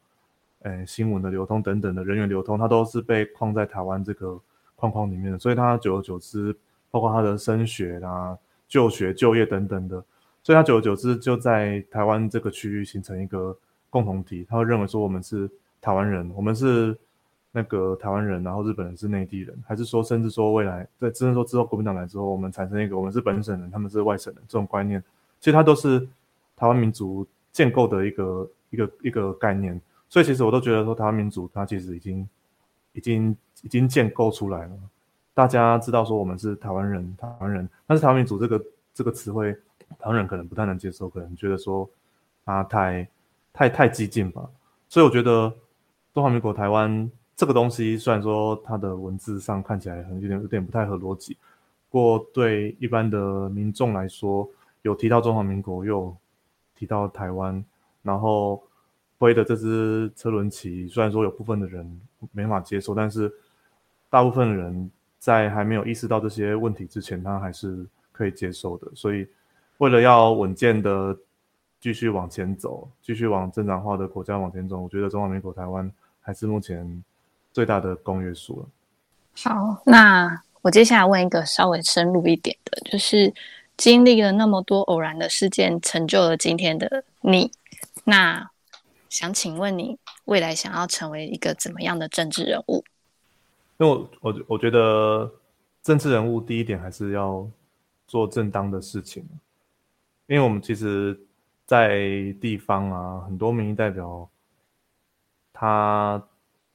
[0.62, 4.36] 诶新闻的流通等等的人员流通，它都是被框在台湾这个
[4.74, 6.52] 框框里面的，所以它久而久之，
[6.90, 10.04] 包括它的升学啊、就学、就业等等的，
[10.42, 13.56] 所以它久而久之就在台湾这个区域形成一个
[13.88, 15.50] 共同体，他会认为说我们是
[15.80, 16.96] 台湾人，我们是。
[17.52, 25.02] 那个台湾人，然后日本人是内地人，还是说，甚至说未来在真的说之后国民党来之后，我们产生一个我们是本省人，他们是外省人这种观念，
[25.40, 25.98] 其实它都是
[26.54, 29.80] 台湾民族建构的一个一个一个概念。
[30.08, 32.28] 所以其实我都觉得说，台湾民族它其实已经
[32.92, 34.72] 已经已经建构出来了。
[35.34, 39.56] 大家知道说我们是台湾人，台湾人，但是台湾民族这个这个词汇，
[39.98, 41.88] 旁人可能不太能接受，可能觉得说
[42.44, 43.08] 它太
[43.52, 44.48] 太太激进吧。
[44.88, 45.52] 所以我觉得
[46.14, 47.10] 中华民国台湾。
[47.36, 51.38] 这个东西虽然说它的文字上看起来很有点有点不太合逻辑，
[51.88, 54.46] 不过对一般的民众来说，
[54.82, 56.14] 有提到中华民国，又
[56.74, 57.64] 提到台湾，
[58.02, 58.62] 然后
[59.18, 62.00] 挥的这支车轮旗，虽然说有部分的人
[62.30, 63.32] 没法接受，但是
[64.10, 68.92] 大部分人在还没有意识到这些问题之前，他还是可以接受的。
[68.94, 69.26] 所以，
[69.80, 71.14] 为了要稳健的
[71.80, 77.04] 继续往前走，继续往正常化的国家往前走，我觉得中华民国台湾还是目前。
[77.52, 78.68] 最大的公约数了。
[79.34, 83.34] 好，那我接下来问一个稍微深入一点的，就是
[83.76, 87.50] 经历了那么多偶然的事件，成就了今天的你。
[88.04, 88.48] 那
[89.08, 92.84] 想请问你，未来想要成为一个怎么样的政治人物？
[93.78, 95.28] 因为我我我觉得
[95.82, 97.44] 政治人物第一点还是要
[98.06, 99.28] 做正当的事情，
[100.30, 101.18] 因为我们其实，
[101.66, 101.98] 在
[102.40, 104.30] 地方啊，很多民意代表，
[105.52, 106.24] 他。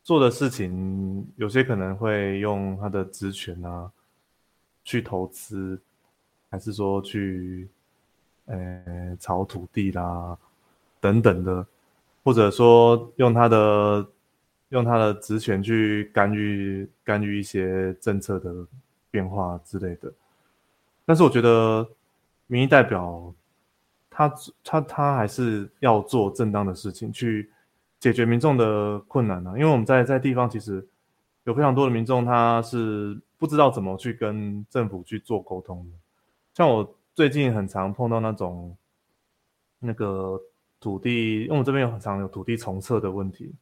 [0.04, 3.92] 做的事情有些可能会用他的职权啊
[4.84, 5.82] 去投资，
[6.52, 7.68] 还是说去
[8.46, 10.38] 呃炒土地啦
[11.02, 11.66] 等等的，
[12.24, 14.08] 或者说用他的
[14.70, 18.54] 用他的职权去干预干预一些政策的
[19.10, 20.14] 变化之类的。
[21.04, 21.90] 但是我觉得
[22.46, 23.34] 民意代表
[24.16, 27.52] 他他他还是要做正当的事情去。
[27.98, 29.52] 解决民众的困难呢？
[29.58, 30.86] 因为我们在在地方其实
[31.46, 35.92] 有非常多的民众，他是不知道怎么去跟政府去做沟通的。
[36.54, 38.78] 像我最近很常碰到那种
[39.80, 40.40] 那个
[40.80, 43.56] 土地，因为我这边有很常有土地重测的问题。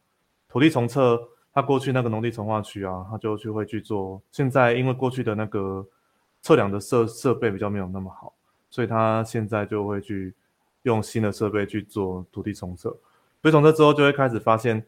[0.49, 1.17] 土地重测，
[1.53, 4.21] 他过去那个农地重划区啊，他就去会去做。
[4.29, 5.87] 现在因为过去的那个
[6.41, 8.33] 测量的设设备比较没有那么好，
[8.69, 10.33] 所以他现在就会去
[10.83, 12.89] 用新的设备去做土地重测。
[13.41, 14.85] 所以从这之后就会开始发现，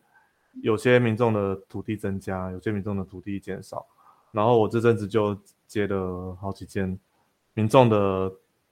[0.62, 3.86] 有些民众的土地增加，有些民众的土地减少。
[4.32, 6.98] 然后我这阵子就接了好几件
[7.54, 8.32] 民众的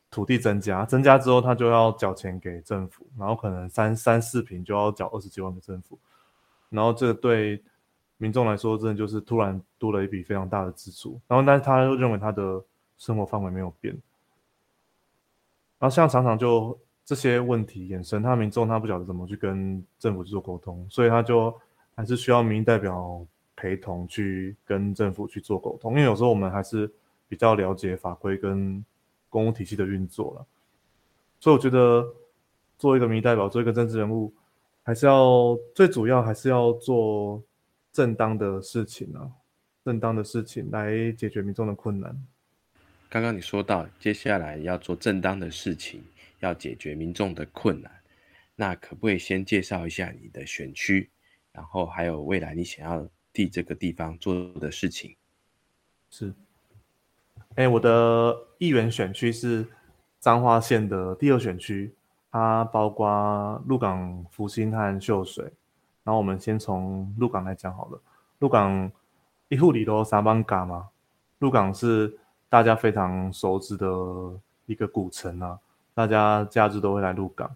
[0.09, 5.99] 土地增加，增加之后他就要缴钱给政府，然后可能三三四平就要缴二十几万给政府。
[6.69, 7.61] 然后这对
[8.15, 11.19] 民众来说，真的就是突然多了一笔非常大的支出。
[11.27, 12.63] 然后但是他又认为他的
[12.97, 13.93] 生活范围没有变。
[15.77, 16.79] 然后像常常就。
[17.05, 21.53] 这些问题衍生，他民众他不晓得怎么去跟政府去做沟通，所以他就
[21.95, 25.91] 还是需要民意代表陪同去跟政府去做沟通。
[25.91, 26.89] 因为有时候我们还是
[27.27, 28.83] 比较了解法规跟
[29.29, 30.45] 公务体系的运作了，
[31.39, 32.07] 所以我觉得
[32.77, 34.33] 做一个民意代表，做一个政治人物，
[34.83, 37.43] 还是要最主要还是要做
[37.91, 39.27] 正当的事情啊，
[39.83, 42.17] 正当的事情来解决民众的困难。
[43.09, 46.01] 刚刚你说到接下来要做正当的事情。
[46.43, 47.91] 要解决民众的困难，
[48.55, 51.09] 那可不可以先介绍一下你的选区，
[51.53, 55.15] 然后还有未来你想要替这个地方做的事情？
[56.09, 56.33] 是，
[57.55, 59.65] 哎，我的议员选区是
[60.19, 61.95] 彰化县的第二选区，
[62.29, 65.51] 它包括鹿港、福兴和秀水。
[66.03, 68.01] 然后我们先从鹿港来讲好了。
[68.39, 68.91] 鹿港
[69.47, 70.89] 一户里头三班嘎嘛，
[71.39, 73.87] 鹿港是大家非常熟知的
[74.65, 75.57] 一个古城啊。
[75.95, 77.49] 大家假日都会来鹿港，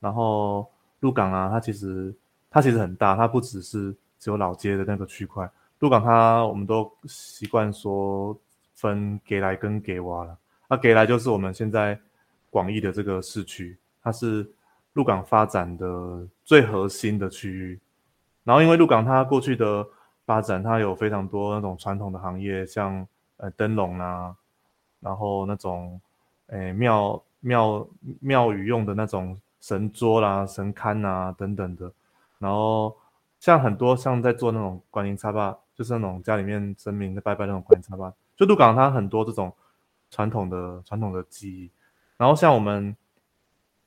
[0.00, 0.68] 然后
[1.00, 2.12] 鹿港啊，它其实
[2.50, 5.48] 它其实很大，它不只是只有老街的那个区块。
[5.78, 8.36] 鹿港它我们都习惯说
[8.74, 10.36] 分给来跟给挖了，
[10.68, 11.96] 那给来就是我们现在
[12.50, 14.50] 广义的这个市区，它是
[14.94, 17.78] 鹿港发展的最核心的区域。
[18.42, 19.86] 然后因为鹿港它过去的
[20.24, 24.34] 发展，它有非常多那种传统的行业，像呃灯笼啊，
[24.98, 26.00] 然后那种
[26.48, 27.22] 诶庙。
[27.40, 27.88] 庙
[28.20, 31.92] 庙宇用的那种神桌啦、神龛啊等等的，
[32.38, 32.96] 然后
[33.40, 39.52] 像很多像在做那种观音插坝，就是那种家里面神明在拜拜那种观音插坝，就鹿港它很多这种
[40.10, 41.70] 传统的传统的技艺。
[42.16, 42.96] 然后像我们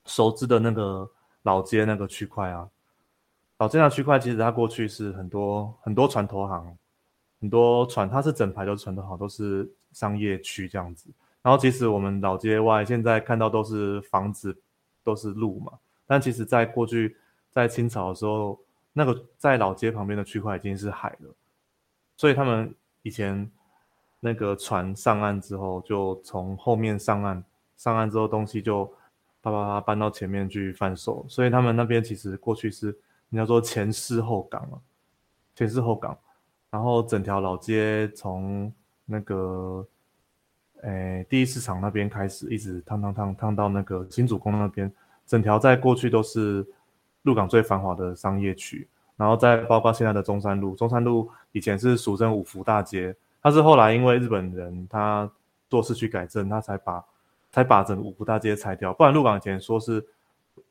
[0.05, 1.09] 熟知的那个
[1.43, 2.69] 老街那个区块啊，
[3.57, 6.77] 老街那区块其实它过去是很多很多船头行，
[7.41, 11.09] 很多船，它是整排都是船头行，都是商业区这样子。
[11.49, 14.55] 然后其实我们老街外现在看到都是房子，
[15.03, 15.73] 都是路嘛。
[16.05, 17.17] 但其实，在过去
[17.49, 18.59] 在清朝的时候，
[18.93, 21.33] 那个在老街旁边的区块已经是海了，
[22.17, 23.49] 所以他们以前
[24.19, 27.43] 那个船上岸之后，就从后面上岸，
[27.77, 28.85] 上岸之后东西就
[29.41, 31.25] 啪啪啪搬到前面去贩售。
[31.27, 32.95] 所以他们那边其实过去是
[33.27, 34.79] 你要说前市后港了，
[35.55, 36.15] 前市后港，
[36.69, 38.71] 然后整条老街从
[39.03, 39.83] 那个。
[40.83, 44.91] 诶，第一市场那边开始，一直烫烫烫烫到那个新主公那边，
[45.25, 46.65] 整条在过去都是
[47.23, 48.87] 鹿港最繁华的商业区。
[49.17, 55.29] 然后再包括现在的中山路，中山路以前是俗称五福大街，它是后来因为日本人他
[55.69, 57.03] 做市区改正，他才把
[57.51, 58.93] 才把整个五福大街拆掉。
[58.93, 60.01] 不然鹿港以前说是，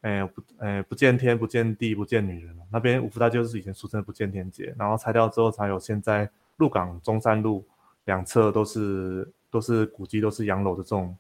[0.01, 7.63] 诶不诶不见天不见地不见女人那边五福大街是以前俗称不见天街，然后拆掉之后才有现在鹿港中山路
[8.07, 9.31] 两侧都是。
[9.51, 11.17] 都是古迹，都是洋楼的这种、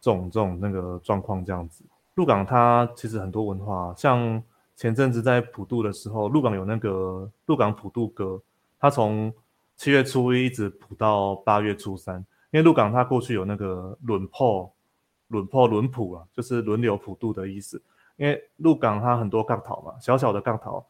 [0.00, 1.84] 这种、这种那个状况这样子。
[2.14, 4.42] 鹿港它其实很多文化，像
[4.76, 8.40] 前阵子在普渡的时候，鹿港有那个鹿港普渡歌，
[8.78, 9.32] 它从
[9.76, 12.24] 七月初一一直普到八月初三。
[12.50, 14.70] 因为鹿港它过去有那个轮破、
[15.26, 17.82] 轮破、轮普啊，就是轮流普渡的意思。
[18.16, 20.84] 因为鹿港它很多杠头嘛，小小的杠头，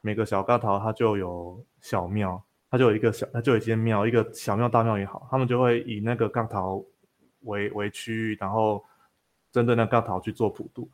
[0.00, 2.42] 每个小杠头它就有小庙。
[2.72, 6.82] 它就有一个小，它就有一间庙，一个小庙、大庙也好，他们就会以那个杠桃
[7.42, 8.82] 为为区域，然后
[9.52, 10.88] 针对那杠桃去做普渡，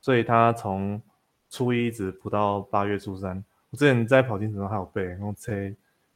[0.00, 1.00] 所以他从
[1.48, 3.44] 初一一直普到八月初三。
[3.70, 5.52] 我之前在跑进城还有背，然后车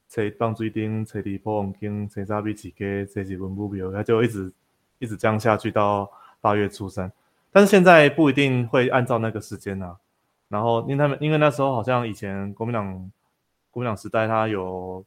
[0.09, 4.53] 车放水丁，车地破王经，车沙比起给，车几文目标，它就一直
[4.99, 7.13] 一直这样下去到八月初三。
[7.53, 9.97] 但是现在不一定会按照那个时间啊。
[10.49, 13.09] 然后因为他们因为那时候好像以前国民党。
[13.71, 15.05] 国民党时代，他有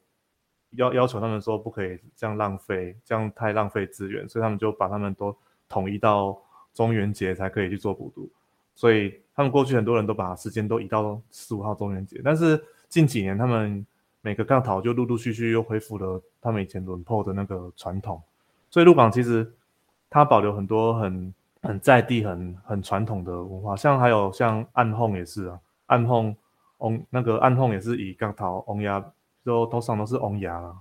[0.71, 5.35] 要要求他们说不可以这样浪费，这样太浪费资源，所以他们就把他们都
[5.67, 6.37] 统一到
[6.73, 8.29] 中元节才可以去做普渡。
[8.73, 13.85] 所以他们过去很多人都把时间都移到十五号中元节，但是近几年他们
[14.21, 18.21] 每个港讨就陆陆续续又恢复了他们以前轮破的那个传统。
[18.69, 19.51] 所以鹿港其实
[20.09, 26.35] 它保留很多很很在地、很很传统的文化，像还有像暗홍也是啊，暗홍
[26.81, 29.03] 翁那个暗红也是以钢陶翁牙，
[29.45, 30.75] 就头上都是翁牙了。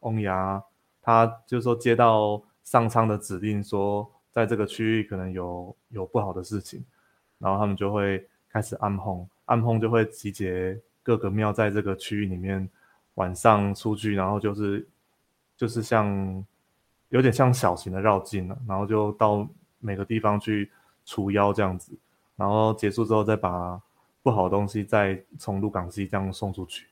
[0.00, 0.62] 翁牙
[1.00, 6.84] 他就是说接到上苍的指令，说在这个区域可能有有不好的事情，
[7.38, 12.68] 然后他们就会开始暗红，暗红就会集结各个庙在这个区域里面
[13.14, 14.86] 晚上出去，然后就是
[15.56, 16.44] 就是像
[17.08, 20.70] 有点像小型的绕境了，然后就到每个地方去
[21.04, 21.92] 除妖这样子，
[22.36, 23.80] 然后结束之后再把。
[24.26, 26.88] 不好的东西再从鹿港西这样送出去。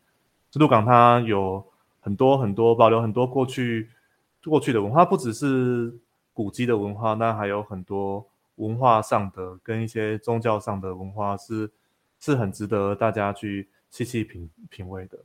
[0.53, 1.66] 鹿港它有
[2.01, 3.90] 很多很多保留很多过去
[4.44, 5.92] 过去的文化，不只是
[6.33, 11.68] 古迹的文化，那还有很多文化上的跟一些宗教上的文化是
[12.20, 15.18] 是很值得大家去细细品品味的。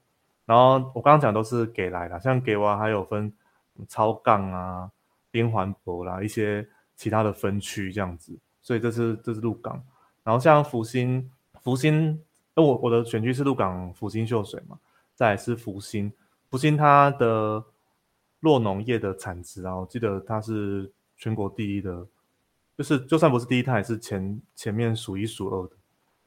[0.47, 3.31] 然后我刚刚讲都是给来的，像给完还有分
[3.87, 4.89] 超杠啊、
[5.29, 9.79] 边环博啦一些其他的分区这样子，所以这是这是鹿港。
[10.23, 11.29] 然后像福星。
[11.61, 12.21] 福星，
[12.55, 14.79] 那我我的选区是鹿港福星秀水嘛，
[15.13, 16.11] 再是福星，
[16.49, 17.63] 福星它的
[18.39, 22.07] 落农业的产值啊，我记得它是全国第一的，
[22.77, 25.75] 就是就算不是第一，它也是前前面数一数二的。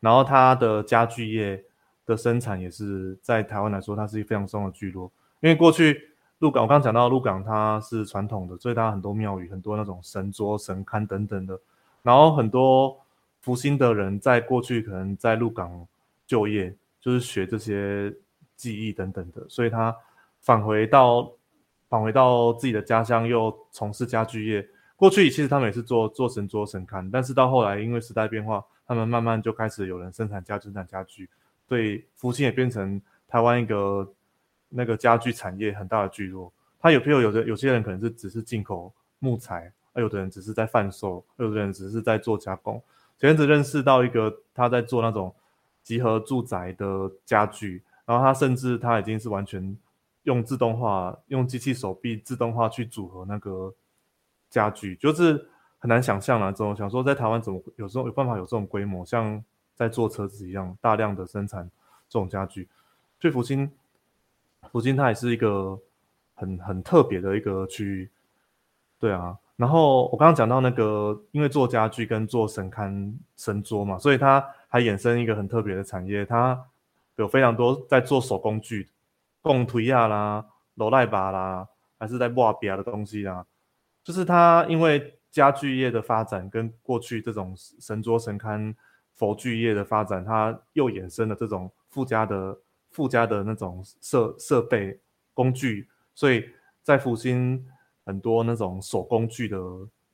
[0.00, 1.64] 然后它的家具业
[2.04, 5.10] 的生产也是在台湾来说，它是一非常重要的聚落。
[5.40, 11.58] 因为过去鹿港，我刚刚讲到鹿港它是传统的，所以它很多庙宇，很多那种神桌、神龛等等的，
[12.02, 12.98] 然后很多。
[13.42, 15.86] 福星的人在过去可能在鹿港
[16.26, 18.14] 就业，就是学这些
[18.56, 19.94] 技艺等等的，所以他
[20.40, 21.30] 返回到
[21.88, 24.66] 返回到自己的家乡，又从事家具业。
[24.94, 31.28] 过去其实他们也是做做神桌神龛，但是到后来因为时代变化，他们慢慢就开始有人生产家具生产家具，
[31.68, 34.08] 所以福星也变成台湾一个
[34.68, 36.52] 那个家具产业很大的聚落。
[36.78, 42.80] 他有譬如有的有些人可能是只是进口木材，而有的人只是在贩售，有的人只是在做加工。
[43.22, 45.32] 前阵子认识到一个，他在做那种
[45.80, 49.78] 集合住宅的家具，然后他甚至他已经是完全
[50.24, 53.72] 用自动化、用机器手臂自动化去组合那个
[54.50, 55.48] 家具，就是
[55.78, 56.50] 很难想象啊！
[56.50, 59.40] 这种想说在台湾怎么有时候有办法有这种规模，像
[59.76, 61.70] 在做车子一样大量的生产
[62.08, 62.68] 这种家具。
[63.20, 63.70] 所以福星，
[64.72, 65.78] 福星它也是一个
[66.34, 68.10] 很很特别的一个区域，
[68.98, 69.38] 对啊。
[69.62, 76.60] 然后我刚刚讲到那个，因为做家具跟做神龛神桌嘛，所以它还衍生一个很特别的产业，它
[77.14, 78.90] 有非常多在做手工具，
[79.40, 80.44] 贡推亚啦、
[80.74, 83.46] 罗赖巴啦，还是在瓦比亚的东西啦，
[84.02, 88.74] 就是它因为家具业的发展跟过去这种神桌神龛
[89.14, 92.58] 佛具业的发展，它又衍生了这种附加的
[92.90, 94.98] 附加的那种设设备
[95.32, 96.44] 工具，所以
[96.82, 97.64] 在福星。
[98.04, 99.58] 很多那种手工具的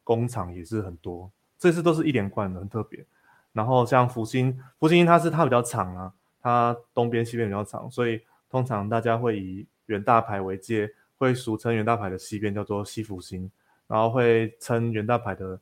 [0.05, 3.05] 工厂也是很多，这次都是一连贯的，很特别。
[3.53, 8.21] 然后像福星，福星它是它比较长啊，它东边西边比较长，所以
[8.51, 13.51] 通常大家会以远大牌为界，会俗称远大牌的西边叫做西福星，
[13.87, 15.59] 然后会称远大牌的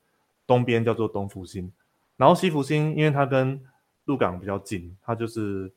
[0.46, 1.72] 东边叫做东福星。
[2.16, 3.60] 然后西福星因为它跟
[4.04, 5.72] 鹿港比较近，它就是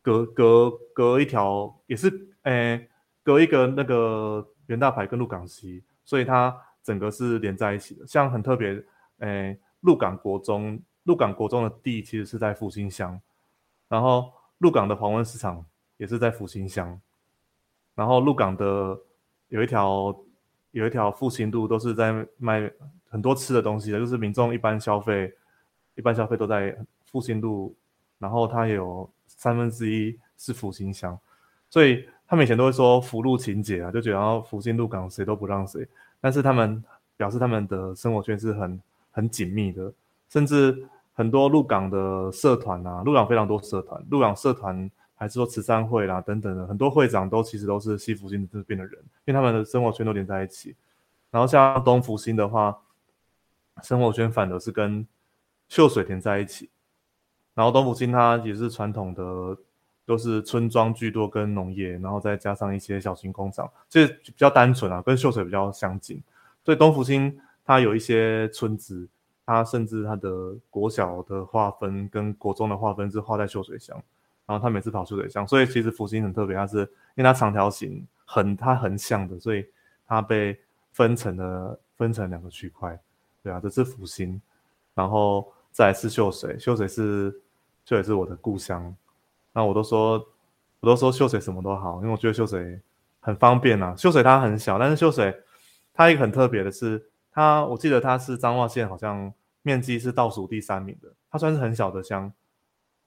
[0.00, 2.88] 隔隔隔一条，也是诶
[3.22, 4.48] 隔一个那个。
[4.66, 8.06] 元大牌跟鹿港西，所以它整个是连在一起的。
[8.06, 8.82] 像很特别，
[9.18, 13.20] 诶，鹿港国中，鹿港国中的地其实是在复兴乡，
[13.88, 15.64] 然后鹿港的黄昏市场
[15.96, 17.00] 也是在复兴乡，
[17.94, 18.98] 然后鹿港的
[19.48, 20.16] 有一条
[20.70, 22.70] 有一条复兴路都是在卖
[23.08, 25.34] 很多吃的东西的，就是民众一般消费
[25.96, 27.76] 一般消费都在复兴路，
[28.18, 31.18] 然后它有三分之一是复兴乡，
[31.68, 32.08] 所以。
[32.32, 35.86] 他们以前都会说福禄情节啊，就觉得福星鹿港谁都不让谁，
[36.18, 36.82] 但是他们
[37.14, 38.80] 表示他们的生活圈是很
[39.10, 39.92] 很紧密的，
[40.30, 50.74] 甚至很多鹿港的社团啊，鹿港非常多社团，鹿港社团还是说慈善会啦等等的，很多会长都其实都是西福星这边的人，因为他们的生活圈都连在一起。
[51.30, 52.74] 然后像东福星的话，
[53.82, 55.06] 生活圈反而是跟
[55.68, 56.70] 秀水连在一起，
[57.52, 59.54] 然后东福星它也是传统的。
[60.04, 66.22] 都是村庄居多，跟农业，然后再加上一些小型工厂，这比较单纯啊，跟秀水比较相近。
[66.64, 69.08] 所以东福星它有一些村子，
[69.46, 73.96] 它甚至它的国小的划分跟国中的划分是划在秀水乡，
[74.46, 76.78] 然后它每次跑秀水乡，所以其实福星很特别，它是
[77.14, 79.66] 因为它长条形，横它横向的，所以
[80.06, 80.58] 它被
[80.92, 82.98] 分成了分成两个区块。
[83.42, 84.40] 对啊，这是福星，
[84.94, 87.30] 然后再是秀水，秀水是
[87.84, 88.94] 秀水是我的故乡。
[89.52, 90.14] 那我都说，
[90.80, 92.80] 我都说秀水什么都好，因为我觉得秀水
[93.20, 93.94] 很方便呐。
[93.96, 95.34] 秀水它很小，但是秀水
[95.92, 99.32] 它一个很特别的是，它我记得它是彰化县好像
[99.62, 102.32] 面积是倒数第三名的，它算是很小的乡，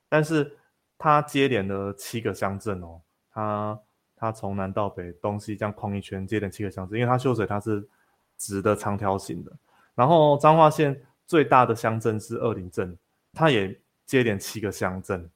[0.08, 0.56] 但是
[0.98, 3.02] 它接连了七个乡镇哦，
[3.34, 3.80] 它
[4.16, 7.86] 它从南到北东西这样框一圈接连七个乡镇，因为它秀水它是
[8.38, 9.52] 直的长条形的。
[9.96, 12.96] 然后彰化县最大的乡镇是二林镇，
[13.34, 15.30] 它也接连七个乡镇。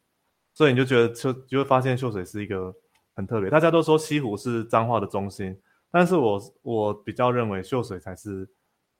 [0.53, 2.73] 所以你就觉得就就会发现秀水是一个
[3.15, 3.49] 很特别。
[3.49, 5.57] 大家都说西湖是彰化的中心，
[5.89, 8.47] 但是我我比较认为秀水才是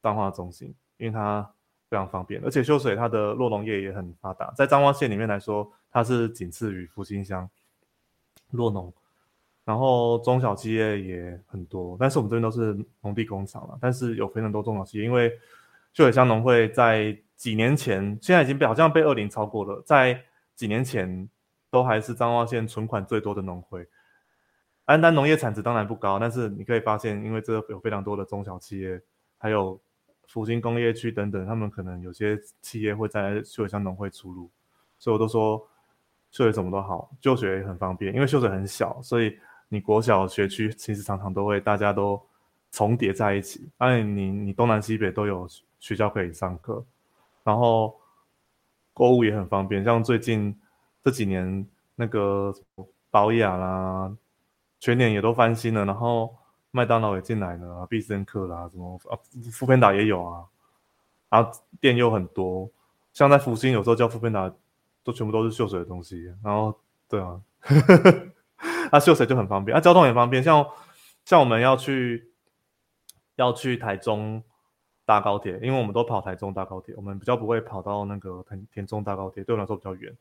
[0.01, 1.41] 彰化中心，因为它
[1.89, 4.53] 非常方便，而且秀水它的洛农业也很发达。
[4.55, 7.49] 在彰化县里面来说，它是仅次于福兴乡
[8.51, 8.93] 洛农，
[9.65, 11.97] 然后中小企业也很多。
[11.99, 15.29] 但是我们这边都是农地工厂了，但是有非常多中小企业，因为
[15.91, 20.23] 秀水乡农会在几年前，现在已经被好像被二零超过了，在
[20.55, 21.27] 几年前。
[21.71, 23.87] 都还是彰化县存款最多的农会，
[24.85, 28.99] 安丹农业产值当然不高，但是你可以发现，因为这有非常多的中小企业，
[29.37, 29.79] 还有
[30.27, 34.49] 福兴工业区等等，他们可能有些企业会在秀水乡农会出入，
[34.97, 35.59] 所以我都说
[36.31, 42.19] 秀水什么都好，就学也很方便，因为秀水很小，所以你国小学区其实常常都会大家都
[42.71, 45.47] 重叠在一起，而且，你你东南西北都有
[45.79, 46.83] 学校可以上课，
[47.43, 47.95] 然后
[48.91, 50.59] 购物也很方便，像最近。
[51.03, 52.53] 这几年那个
[53.09, 54.11] 保雅啦，
[54.79, 56.35] 全年也都翻新了，然后
[56.71, 59.17] 麦当劳也进来了，必胜客啦，什么啊，
[59.51, 60.45] 富片达也有啊，
[61.29, 62.69] 然后店又很多，
[63.13, 64.53] 像在福星有时候叫富片达，
[65.03, 66.77] 都全部都是秀水的东西，然后
[67.07, 67.41] 对啊，
[68.91, 70.65] 啊秀水就很方便，啊，交通也方便，像
[71.25, 72.31] 像我们要去
[73.35, 74.43] 要去台中
[75.05, 80.15] 搭高铁，因为我们都跑台中搭高铁，我们比较不会跑到那个田田中搭高铁，对我来说比较远。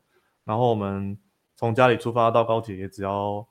[0.49, 1.15] 然后我们
[1.55, 3.47] 从家里出发到高铁也只要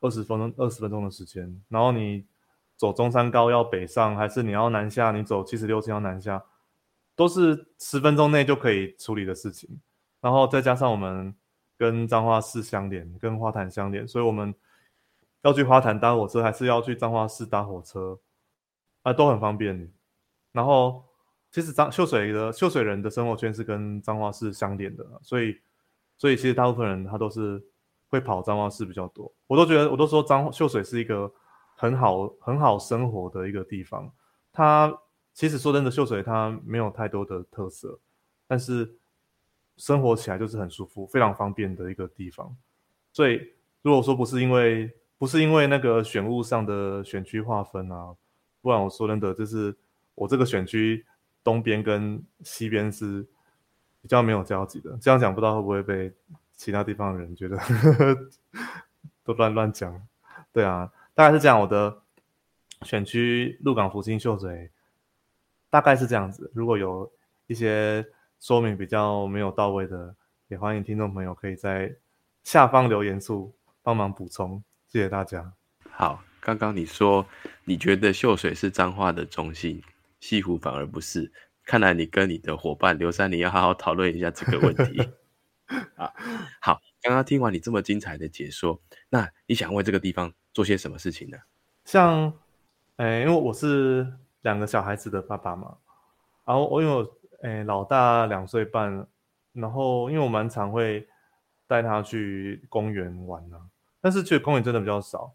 [0.00, 1.60] 二十分钟，二十分钟的时间。
[1.68, 2.24] 然后你
[2.76, 5.10] 走中山高要北上，还是你要南下？
[5.10, 6.40] 你走七十六线要南下，
[7.16, 9.80] 都是十分钟内就可以处理的事情。
[10.20, 11.34] 然后再加上我们
[11.76, 14.54] 跟彰化市相连，跟花坛相连，所以我们
[15.42, 18.16] 要去花坛搭火车，还是要去彰化市搭火车，
[19.02, 19.92] 啊，都很方便。
[20.52, 21.02] 然后
[21.50, 25.58] 其实彰秀水的秀水人的生活圈是跟彰化市相连的，所以。
[26.18, 27.62] 所以其实大部分人他都是
[28.08, 31.30] 会跑彰化市比较多，我都觉得我都说彰秀水是一个
[31.74, 34.10] 很好很好生活的一个地方。
[34.52, 34.96] 它
[35.34, 37.98] 其实说真的，秀水它没有太多的特色，
[38.46, 38.96] 但是
[39.76, 42.56] 生活起来就是很舒服、非常方便的一个地方。
[43.12, 43.52] 所以
[43.82, 48.14] 如果说不是因为不是因为那个选务上的选区划分啊，
[48.62, 49.76] 不然我说真的，就是
[50.14, 51.04] 我这个选区
[51.44, 53.26] 东边跟西边是
[54.06, 54.96] 比较没有交集的。
[55.02, 56.12] 这样讲不知道会不会被
[56.54, 57.58] 其他地方的人觉得
[59.24, 60.00] 都乱乱讲？
[60.52, 61.60] 对啊，大概是这样。
[61.60, 61.98] 我的
[62.82, 64.70] 选区鹿港、福清、秀水
[65.68, 66.48] 大概是这样子。
[66.54, 67.10] 如果有
[67.48, 68.06] 一些
[68.38, 70.14] 说明比较没有到位的，
[70.46, 71.92] 也欢迎听众朋友可以在
[72.44, 73.52] 下方留言处
[73.82, 74.62] 帮忙补充。
[74.86, 75.52] 谢谢大家。
[75.90, 77.26] 好，刚刚你说
[77.64, 79.82] 你觉得秀水是彰化的中心，
[80.20, 81.32] 西湖反而不是。
[81.66, 85.10] 看来你跟你的伙伴刘三林要好好讨论一下这个问题。
[85.96, 86.12] 啊，
[86.60, 91.36] 好，刚刚听完你这么精彩的解说，那你想为这个地方做些什么事情呢？
[91.84, 92.32] 像，
[92.96, 94.06] 哎，因为我是
[94.42, 95.76] 两个小孩子的爸爸嘛，
[96.44, 99.04] 然后我因为我，哎，老大两岁半，
[99.52, 101.08] 然后因为我蛮常会
[101.66, 103.60] 带他去公园玩呢。
[104.00, 105.34] 但是去公园真的比较少，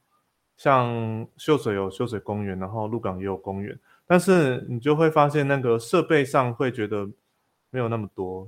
[0.56, 3.78] 像秀水有秀水公园，然后鹿港也有公园，
[4.12, 7.10] 但是你就会发现那个设备上会觉得
[7.70, 8.46] 没有那么多，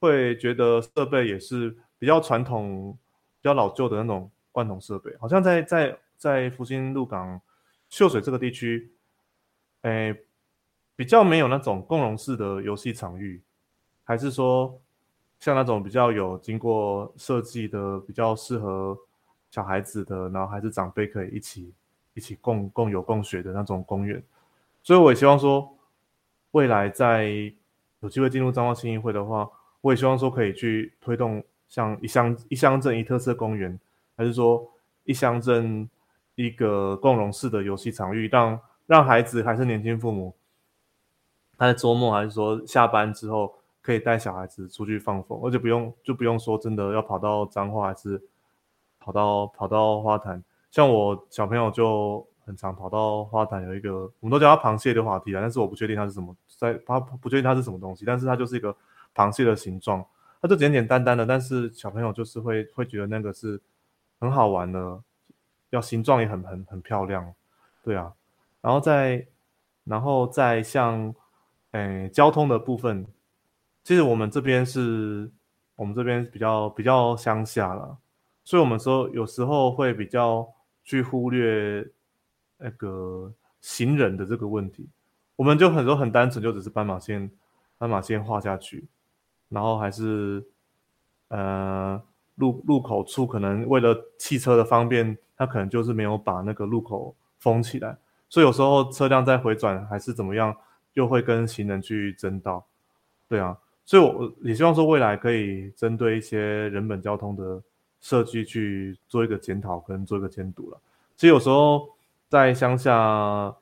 [0.00, 2.96] 会觉得设备也是比较传统、
[3.38, 7.38] 比较老旧的那种罐头设备，好像在在在福兴鹿港
[7.90, 8.90] 秀水这个地区，
[9.82, 10.16] 哎，
[10.96, 13.42] 比较没有那种共融式的游戏场域，
[14.04, 14.80] 还是说
[15.38, 18.98] 像那种比较有经过设计的，比较适合。
[19.50, 21.72] 小孩子的，然后还是长辈可以一起
[22.14, 24.22] 一起共共有共学的那种公园，
[24.82, 25.76] 所以我也希望说，
[26.52, 27.52] 未来在
[28.00, 29.48] 有机会进入彰化新议会的话，
[29.80, 33.78] 我也希望说可以去推动像一乡一乡镇一特色公园，
[34.16, 34.70] 还是说
[35.04, 35.88] 一乡镇
[36.34, 40.34] 一个共融式的游戏场域，让让孩子还是年轻父母，
[41.56, 48.22] 他在周末还是说下班之后可以带小孩子出去放风，而且不用就不用说真的要跑到彰化还是。
[49.00, 58.74] 跑到跑到花坛，像我小朋友就很常跑到花坛，有一个我们都叫它螃蟹的滑梯啊，但是我不确定它是什么，在它不确定它是什么东西，但是它就是一个
[59.14, 60.02] 螃蟹的形状，
[60.40, 63.60] 它就简简单单的，但是小朋友就是会会觉得那个是
[64.18, 65.02] 很好玩的，
[65.70, 67.34] 要形状也很很很漂亮，
[67.84, 68.14] 对啊，
[68.62, 69.26] 然后再
[69.84, 71.14] 然后再像
[71.72, 73.06] 诶交通的部分，
[73.84, 75.30] 其实我们这边是
[75.76, 77.98] 我们这边比较比较乡下了。
[78.44, 80.48] 所以，我们说有时候会比较
[80.82, 81.86] 去忽略
[82.58, 84.86] 那个行人的这个问题，
[85.36, 87.30] 我们就很多很单纯，就只是斑马线，
[87.78, 88.84] 斑马线画下去，
[89.48, 90.44] 然后还是
[91.28, 92.00] 呃
[92.34, 97.96] 路路口处可能为了汽车的方便，它可能就是没有把那个路口封起来，
[98.28, 100.54] 所以有时候车辆在回转还是怎么样，
[100.94, 102.66] 又会跟行人去争道，
[103.28, 106.38] 对啊，所以我也希望说未来可以针对一些
[106.68, 107.62] 人本交通的。
[108.00, 110.80] 设计去做一个检讨跟做一个监督了。
[111.16, 111.88] 其实有时候
[112.28, 113.54] 在乡下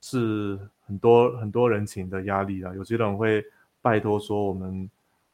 [0.00, 3.44] 是很多很多人情的压力啊，有些人会
[3.80, 4.88] 拜托说我们，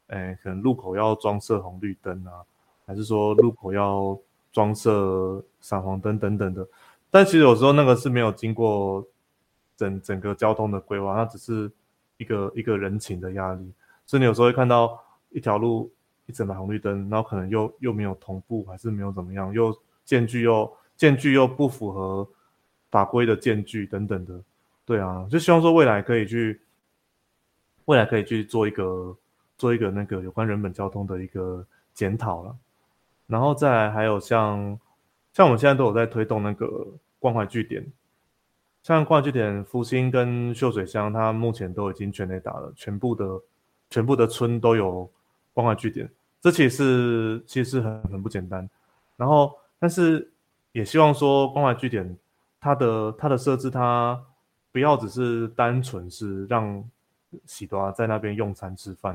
[0.09, 2.45] 诶，可能路口要装设红绿灯啊，
[2.87, 4.19] 还是说路口要
[4.53, 6.67] 装设闪黄灯等等的。
[7.11, 9.07] 但其实有时候那个是没有经过
[9.77, 11.71] 整整个交通的规划，那只是
[12.17, 13.73] 一个一个人情的压力。
[14.07, 14.99] 所以你有时候会看到
[15.31, 15.91] 一条路。
[16.27, 19.75] 一整排红绿灯，然后可能又又没有同步，还是没有怎么样，又
[20.05, 22.29] 间距又间距又不符合
[22.91, 24.41] 法规的间距等等的，
[24.85, 26.61] 对啊，就希望说未来可以去，
[27.85, 29.17] 未来可以去做一个
[29.57, 32.57] 做一个那个有关人本交通的一个检讨了，
[33.27, 34.79] 然后再还有像
[35.33, 36.87] 像我们现在都有在推动那个
[37.19, 37.85] 关怀据点，
[38.83, 43.41] 像关怀据点福星跟秀水乡，它目前都已经全力打了，全部的
[43.91, 45.11] 全部的村都有
[45.53, 46.09] 关怀据点。
[46.41, 48.69] 这其实其实很很不简单，
[49.17, 50.31] 然后但是
[50.71, 52.17] 也希望说关怀据点
[52.61, 54.21] 它的它的设置它
[54.73, 56.85] 不要只是单纯是让
[57.47, 59.15] 喜多在那边用餐吃饭，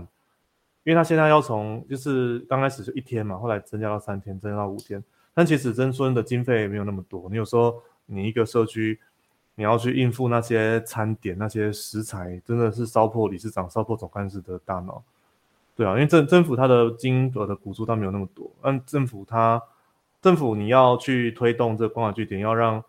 [0.84, 9.00] 因为他现在要从就是刚开始就一天嘛，后来增加到三天，增加到五天，但其实增孙的经费没有那么多，你有时候你一个社区
[9.56, 15.04] 你要去应付那些餐点那些食材，真的是烧破理事长烧破总干事的大脑。
[15.76, 19.62] 对啊，因为政政府它的金额的补助它没有那么多，但，政府它
[20.22, 22.84] 政府你要去推动这个关怀据点，要让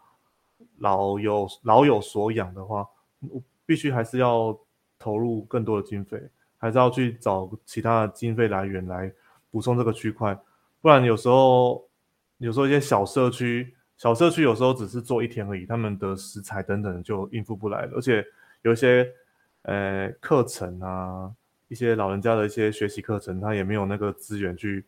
[0.78, 2.88] 老有老有所养的话，
[3.20, 4.58] 我必须还是要
[4.98, 6.20] 投入更多的经费，
[6.58, 9.12] 还是要去找其他的经费来源来
[9.50, 10.38] 补充这个区块，
[10.80, 11.86] 不然有时候
[12.38, 18.24] 有时候一些小社区小社区有时候只是做一天而已，他们的食材等等就应付不来了，而且
[18.62, 19.08] 有一些
[19.62, 21.32] 呃课程啊，
[21.68, 24.84] 一些老人家的一些学习课程，他也没有那个资源去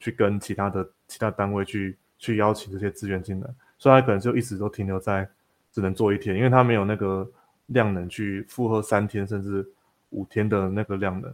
[0.00, 3.48] 去跟其他的其他单位去去邀请这些资源进来，
[3.78, 5.28] 所以他可能就一直都停留在
[5.72, 7.30] 只能做一天，因为他没有那个
[7.66, 9.66] 量能去负荷三天甚至
[10.10, 11.32] 五天的那个量能，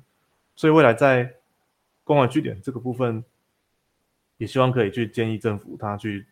[0.54, 1.34] 所以未来在
[2.04, 3.24] 关怀据点这个部分，
[4.36, 6.26] 也希望可以去建议政府他去。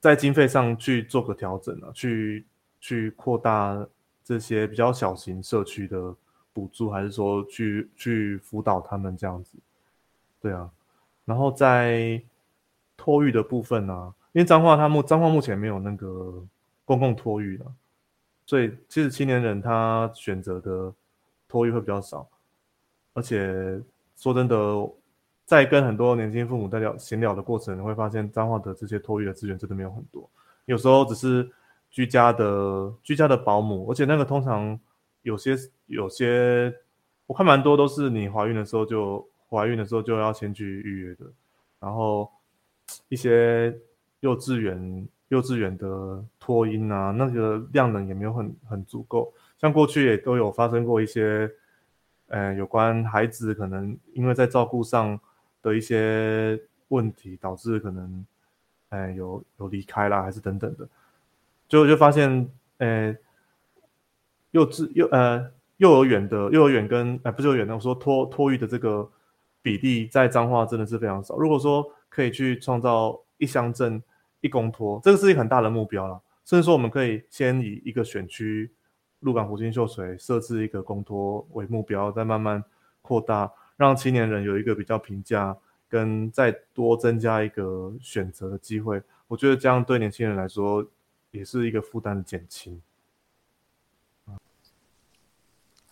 [0.00, 2.44] 在经费上去做个调整啊，去
[2.78, 3.86] 去扩大
[4.22, 6.14] 这些比较小型社区的
[6.52, 9.56] 补助，还是说去去辅导他们这样子？
[10.42, 10.70] 对啊，
[11.24, 12.22] 然后在
[12.98, 16.44] 托育的部分呢，因为彰化他目彰化目前没有那个
[16.84, 17.64] 公共托育的，
[18.44, 20.92] 所以其实青年人他选择的
[21.48, 22.28] 托育会比较少，
[23.14, 23.80] 而且
[24.16, 24.88] 说真的。
[25.46, 30.26] 在跟很多年轻父母在聊闲聊的过程，会发现彰化的这些托育的资源真的没有很多，
[30.64, 31.46] 有时候只是
[31.90, 34.80] 居家的居家的保姆，而且那个通常
[35.20, 35.54] 有些
[35.84, 36.74] 有些，
[37.26, 41.26] 我看蛮多都是你怀孕的时候就怀孕的时候就要先去预约的，
[41.78, 42.32] 然后
[43.10, 43.78] 一些
[44.24, 51.50] 幼稚园幼稚园的托婴啊，那个量能也没有很很足够，像过去也都有发生过一些，
[52.28, 55.20] 呃，有关孩子可能因为在照顾上。
[55.64, 58.26] 的一些问题导致可能，
[58.90, 60.86] 哎，有有离开啦，还是等等的，
[61.66, 62.46] 就就发现，
[62.76, 63.16] 呃，
[64.50, 69.10] 幼稚幼呃幼儿园的幼儿园跟哎不是幼儿园的，我说托托育的这个
[69.62, 71.34] 比例在彰化真的是非常少。
[71.38, 74.02] 如果说可以去创造一乡镇
[74.44, 76.20] 一公托，这个是一个很大的目标了。
[76.44, 78.70] 甚至说我们可以先以一个选区
[79.20, 82.62] 鹿港湖金秀水设置一个公托为目标，再慢慢
[83.00, 83.50] 扩大。
[83.76, 85.56] 让青年人有一个比较平价，
[85.88, 90.86] 跟再多增加一个选择的机会，我觉得这样对年轻人来说
[91.30, 92.80] 也是一个负担的减轻。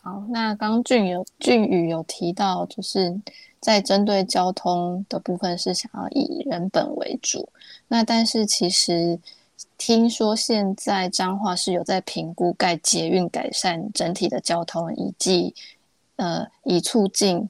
[0.03, 3.18] 好，那刚俊有俊宇有提到，就是
[3.62, 7.48] 在针对交通的部分是想要以人本为主，
[7.88, 9.18] 那但是其实
[9.78, 15.54] 听说现在彰化是有在评估盖捷运改善整体的交通，以及
[16.16, 17.48] 呃以促进。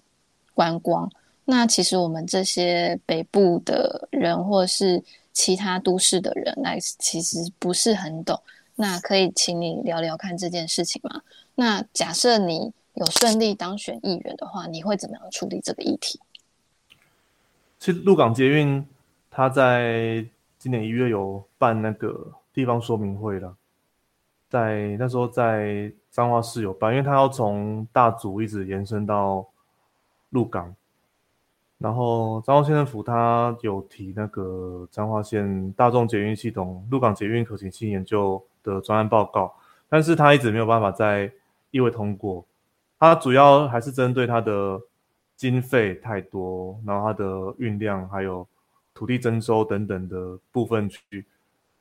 [0.54, 1.10] 观光，
[1.46, 5.02] 那其实我们这些北部的人，或是
[5.32, 8.38] 其他都市的人来，其实不是很懂。
[8.76, 11.22] 那可以请你聊聊看这件事情吗？
[11.54, 16.20] 那假设你有顺利当选议员的话，你会怎么样处理这个议题？
[17.78, 18.86] 其实鹿港捷运，
[19.30, 20.26] 他在
[20.58, 23.56] 今年一月有办那个地方说明会了，
[24.48, 29.46] 在那时候在彰化市有办，因为他要从大竹一直延伸到。
[30.34, 30.74] 鹿港，
[31.76, 39.54] 然后彰化县政府他有提那个彰化县大众捷运系统鹿港捷运可行性研究的专案报告，
[39.90, 41.30] 但是他一直没有办法在
[41.70, 42.42] 议会通过。
[43.02, 44.80] 它主要还是针对它的
[45.34, 48.46] 经费太多，然后它的运量还有
[48.94, 51.26] 土地征收等等的部分去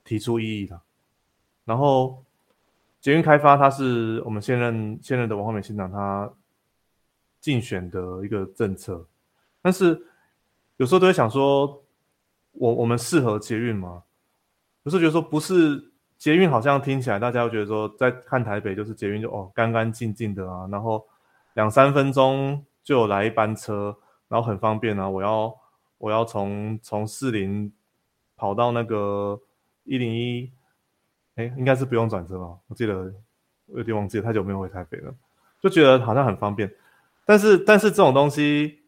[0.03, 0.82] 提出异议的。
[1.65, 2.24] 然后
[2.99, 6.32] 捷运开发，它是我们现任现任的王宏美县长他。
[7.39, 9.03] 竞选的一个政策，
[9.63, 9.99] 但是
[10.78, 11.84] 有时候都会想说，
[12.51, 14.03] 我我们适合捷运吗？
[14.84, 21.03] 有时候觉得说不是捷运，好像听起来大家会觉得说，在看台北就是捷运就哦干干净净的啊，然后
[21.54, 23.97] 两三分钟就有来一班车，
[24.28, 25.10] 然后很方便啊。
[25.10, 25.56] 我要
[25.97, 27.72] 我要从从四零
[28.36, 29.39] 跑到那个
[29.84, 30.52] 一零一，
[31.36, 32.58] 哎，应该是不用转车吧？
[32.68, 33.14] 我记得
[33.68, 35.14] 我有点忘记了，太久没有回台北了，
[35.62, 36.74] 就觉得好像很方便。
[37.26, 38.80] 但是，但是这种东西，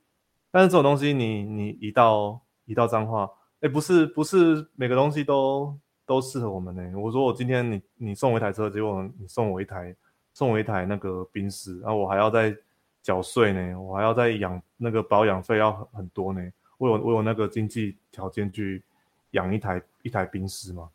[0.52, 3.30] 但是这种东西，你你一到一到脏话，
[3.62, 7.00] 哎，不是不是每个东西都都适合我们呢。
[7.00, 9.96] 我说我今天你你送我一台车，结果你送我一台
[10.34, 12.56] 送我一台那个宾士，然后我还要再
[13.02, 16.42] 缴税呢，我还要再养那个保养费要很多呢。
[16.78, 18.84] 我有我有那个经济条件去
[19.32, 20.90] 养一台一台宾士吗？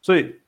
[0.00, 0.40] 所以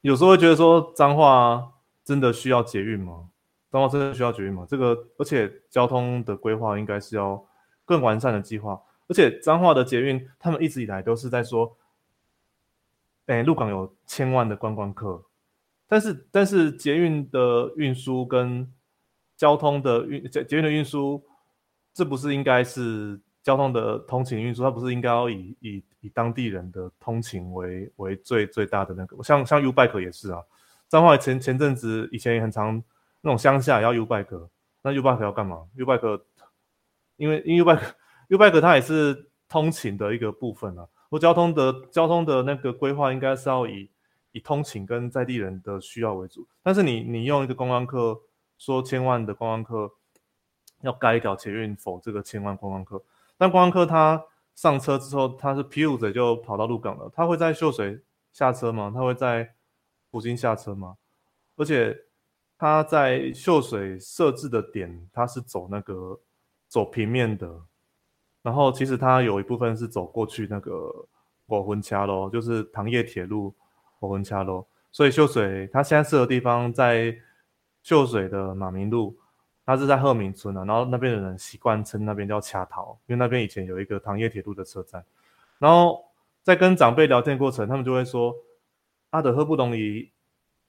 [0.00, 1.72] 有时候会觉得说脏话
[2.04, 3.28] 真的需要捷运吗？
[3.70, 4.66] 彰化真的需要捷运吗？
[4.68, 7.42] 这个，而且交通的规划应该是要
[7.84, 8.80] 更完善的计划。
[9.06, 11.76] 而且彰化的捷运，他们一直以来都是在说，
[13.26, 15.22] 哎，鹿港有千万的观光客，
[15.88, 18.70] 但是但是捷运的运输跟
[19.36, 21.24] 交通的运捷捷运的运输，
[21.92, 24.62] 这不是应该是交通的通勤运输？
[24.62, 29.20] 它不是应该要以以以当地人的通勤为为最最大的那个？
[29.24, 30.40] 像像 U Bike 也是啊，
[30.88, 32.82] 彰化前前阵子以前也很常。
[33.20, 34.48] 那种乡下要 U bike，
[34.80, 36.20] 那 U bike 要干嘛？U bike，
[37.16, 37.82] 因为因为 U bike
[38.28, 40.86] U bike 它也是通勤的一个部分啊。
[41.10, 43.90] 或交通的交通的那个规划应该是要以
[44.38, 46.46] 以通勤跟在地人的需要为主。
[46.62, 48.20] 但是你你用一个观光客
[48.56, 49.94] 说千万的观光客
[50.82, 53.02] 要盖一条捷运否这个千万观光客，
[53.36, 54.24] 但观光客他
[54.54, 58.00] 上车之后他是皮五嘴就跑到鹿港了，他会在秀水
[58.32, 58.92] 下车吗？
[58.94, 59.54] 他会在
[60.10, 60.96] 福兴下车吗？
[61.56, 61.96] 而且
[62.56, 66.20] 他在秀水设置的点，他是走那个
[66.68, 67.62] 走平面的，
[68.42, 71.06] 然后其实他有一部分是走过去那个
[71.46, 73.54] 火魂桥咯，就是糖业铁路
[73.98, 74.66] 火魂掐咯。
[74.90, 77.16] 所以秀水他现在设的地方在
[77.82, 79.16] 秀水的马明路，
[79.64, 85.04] 他是在鹤鸣村啊，然后那边的人习惯称那边叫恰桃，因为那边以前有一个糖业铁路的车站，
[85.58, 86.04] 然后
[86.42, 88.34] 在跟长辈聊天过程，他们就会说
[89.10, 90.10] 阿德喝不懂伊。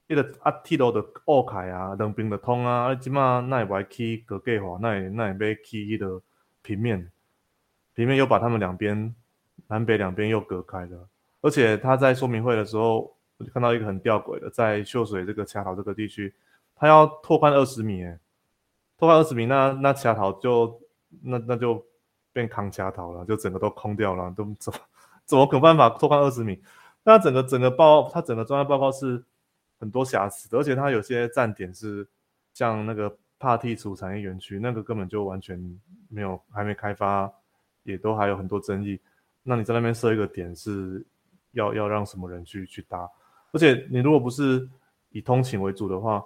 [0.07, 6.19] 迄个阿，铁路的乌开啊，两边的通啊，啊，即马那会起隔计划，那会那会要起迄个
[6.63, 7.11] 平面，
[7.93, 9.13] 平面又把他们两边
[9.67, 11.07] 南北两边又隔开了。
[11.41, 16.31] 而且他在说明会的时候，我就看到一个很吊诡的，在秀水这个恰桃这个地区，
[16.75, 18.19] 他要拓宽二十米，诶，
[18.99, 20.79] 拓宽二十米，那那恰桃就
[21.23, 21.83] 那那就
[22.31, 24.79] 变康卡桃了，就整个都空掉了，都怎么
[25.25, 26.61] 怎么可办法拓宽二十米？
[27.03, 29.23] 那整个整个报，他整个专业报告是。
[29.81, 32.05] 很多瑕疵的，而且它有些站点是
[32.53, 35.57] 像那个帕蒂楚产业园区，那个根本就完全
[36.09, 37.31] 没有，还没开发，
[37.83, 38.99] 也都还有很多争议。
[39.41, 41.01] 那你在那边设一个点，是
[41.51, 43.09] 要要让什么人去去搭？
[43.51, 44.67] 而且你如果不是
[45.11, 46.23] 以通勤为主的话，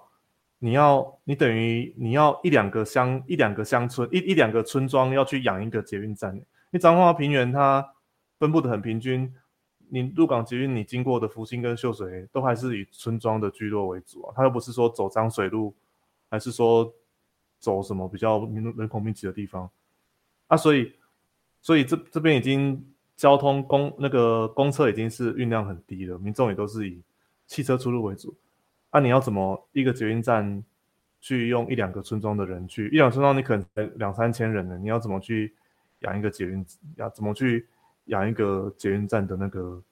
[0.58, 6.40] 你要你等于你要一两个乡一两个乡村一一两个村庄要去养一个捷运站。
[6.70, 7.86] 你彰化平原它
[8.38, 9.32] 分布的很平均。
[9.90, 15.72] 你入港捷运，你经过的福兴跟秀水都还是以村庄的聚落为主啊，它又不是说走漳水路，
[16.30, 16.92] 还是说
[17.60, 19.70] 走什么比较人人口密集的地方
[20.48, 20.90] 啊，所以
[21.60, 22.82] 所以这这边已经
[23.14, 27.00] 交通公那个公车已经是运量很低了，民众也都是以
[27.54, 28.34] 汽车出入为主，
[28.90, 30.64] 啊，你要怎么一个捷运站
[31.20, 35.54] 去用一两个村庄的人去，一两村庄你可能两三千人呢，你要怎么去
[36.00, 36.64] 养一个捷运，
[36.96, 37.68] 要怎么去？
[38.08, 39.82] 养一个捷运站的那个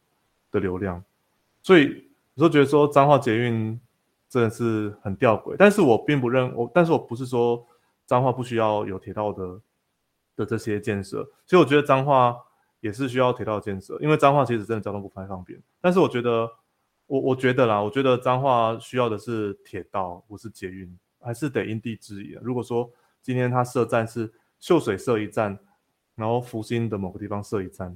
[0.50, 1.02] 的流量，
[1.62, 3.80] 所以我就觉得说彰化捷运
[4.28, 5.56] 真的是很吊诡。
[5.58, 7.66] 但是我并不认我，但是我不是说
[8.04, 9.60] 彰化不需要有铁道的
[10.36, 11.24] 的这些建设。
[11.46, 12.36] 其实我觉得彰化
[12.80, 15.58] 也是需要铁道建设，因为彰化其实真的交通不太方便。
[15.80, 16.52] 但是我觉得
[17.12, 22.38] 我我觉得啦，我觉得彰化需要的是铁道，不是捷运，还是得因地制宜。
[22.40, 22.90] 如果说
[23.20, 25.58] 今天它设站是秀水设一站。
[26.14, 27.86] 然后福兴的某个地方设一站，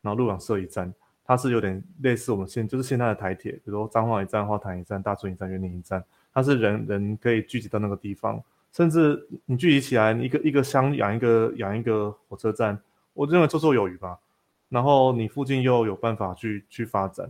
[0.00, 0.94] 然后鹿港设一站，
[1.24, 6.02] 它是有点类似我们现就是现在的台铁，比如说彰化一站、花坛一站、大村一站、园林一站，
[6.32, 8.40] 它是人人可以聚集到那个地方，
[8.72, 12.80] 甚至你聚集起来，一个一个乡养一个养一个火车站，
[13.12, 14.20] 我认为绰绰有余吧。
[14.68, 17.28] 然后你附近又有办法去去发展，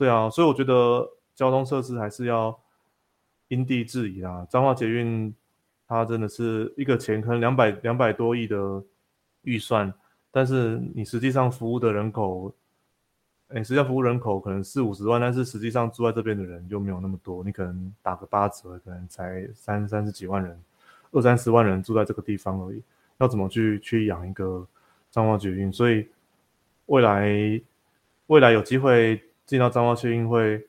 [0.00, 2.58] 对啊，所以我觉得交通设施还是要
[3.48, 4.46] 因地制宜啦。
[4.48, 5.34] 彰化捷运
[5.86, 8.82] 它真的是一个钱坑两百两百多亿的。
[9.44, 9.90] 预算，
[10.30, 12.52] 但是你实际上服务的人口，
[13.48, 17.42] 哎，实际上服务人口可能四五十万，但是实际上住在这边的人就没有那么多。
[17.42, 20.62] 你可能打个八折，可能才三三十几万人，
[21.12, 22.82] 二三十万人住在这个地方而已。
[23.16, 24.68] 要怎么去去养一个
[25.10, 25.72] 彰化捷运？
[25.72, 26.06] 所以
[26.84, 27.62] 未来
[28.26, 29.18] 未来有机会
[29.50, 30.64] 进到彰化捷运会，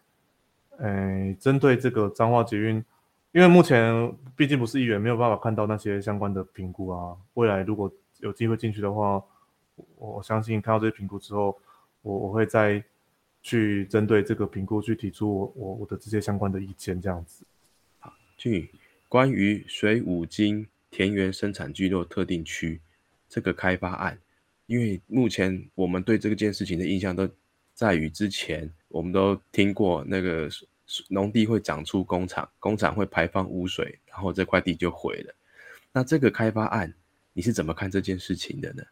[0.80, 2.84] 哎，针对这个彰化捷运，
[3.32, 7.16] 因为目前毕竟不是议员，没有办法看到那些相关的评估啊。
[7.36, 9.24] 未来如果有机会进去的话，
[10.00, 11.56] 我相信看到这些评估之后，
[12.02, 12.84] 我我会再
[13.44, 17.46] 去针对这个评估去提出我我我的这些相关的意见，这样子。
[18.00, 18.68] 好，俊宇，
[19.08, 22.82] 关于水五金田园生产聚落特定区
[23.30, 24.18] 这个开发案，
[24.66, 27.30] 因为目前我们对这件事情的印象都
[27.74, 30.50] 在于之前我们都听过那个
[31.10, 35.34] 农地会长出工厂，工厂会排放污水，然后这块地就毁了。
[35.92, 36.94] 那这个开发案。
[37.34, 38.84] 你是怎么看这件事情的呢？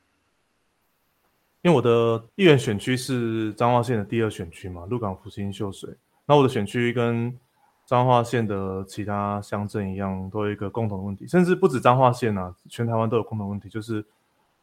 [1.62, 5.94] 因为我的议员选区是彰化县的第二选区嘛，鹿港、福兴、秀水。
[6.26, 7.38] 那我的选区跟
[7.86, 14.06] 彰化县的其他乡镇一样，都有一个共同的问题，甚至不止彰化县啊，全台湾都有共同问题，就是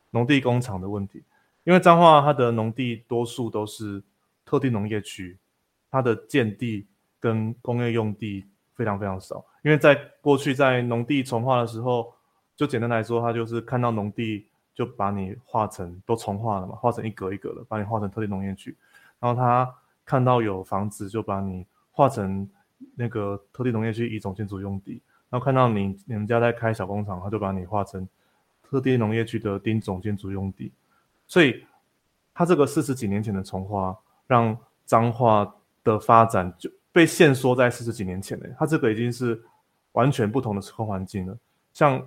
[0.09, 1.23] 农地工厂的问题。
[1.67, 4.01] 因为彰化它的农地多数都是
[4.45, 5.37] 特定农业区，
[5.91, 6.87] 它的建地
[7.19, 8.47] 跟工业用地
[8.77, 9.45] 非常非常少。
[9.63, 12.15] 因为在过去在农地重化的时候，
[12.55, 14.47] 就简单来说，他就是看到农地
[14.77, 18.77] 就把你划成都重划了嘛，划成一格一格的，把你划成特定农业区。
[19.19, 19.69] 然后他
[20.05, 22.49] 看到有房子，就把你划成
[22.95, 25.03] 那个特定农业区乙种建筑用地。
[25.29, 28.09] 然后看到你你们家在开小工厂，他就把你划成
[28.63, 30.71] 特定农业区的丁种建筑用地。
[31.27, 31.65] 所以
[32.33, 33.97] 他这个四十几年前的重化，
[34.27, 39.43] 让彰化的发展就被限缩在四十几年前的，它这个已经是
[39.93, 41.37] 完全不同的时空环境了。
[41.73, 42.05] 像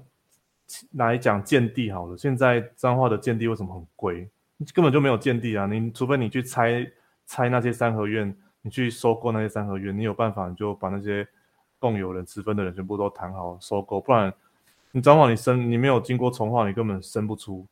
[0.93, 4.30] 来讲建地好了，现在彰化的建地为什么很贵？
[4.74, 5.65] 根本就没有建地啊！
[5.65, 6.86] 你除非你去拆
[7.26, 11.28] 拆那些三合院，你去收购那些三合院，你有办法你就把那些
[11.80, 14.34] 共有人持分的人全部都谈好收购，不然
[14.91, 17.65] 你彰化你生你没有经过重化，你根本生不出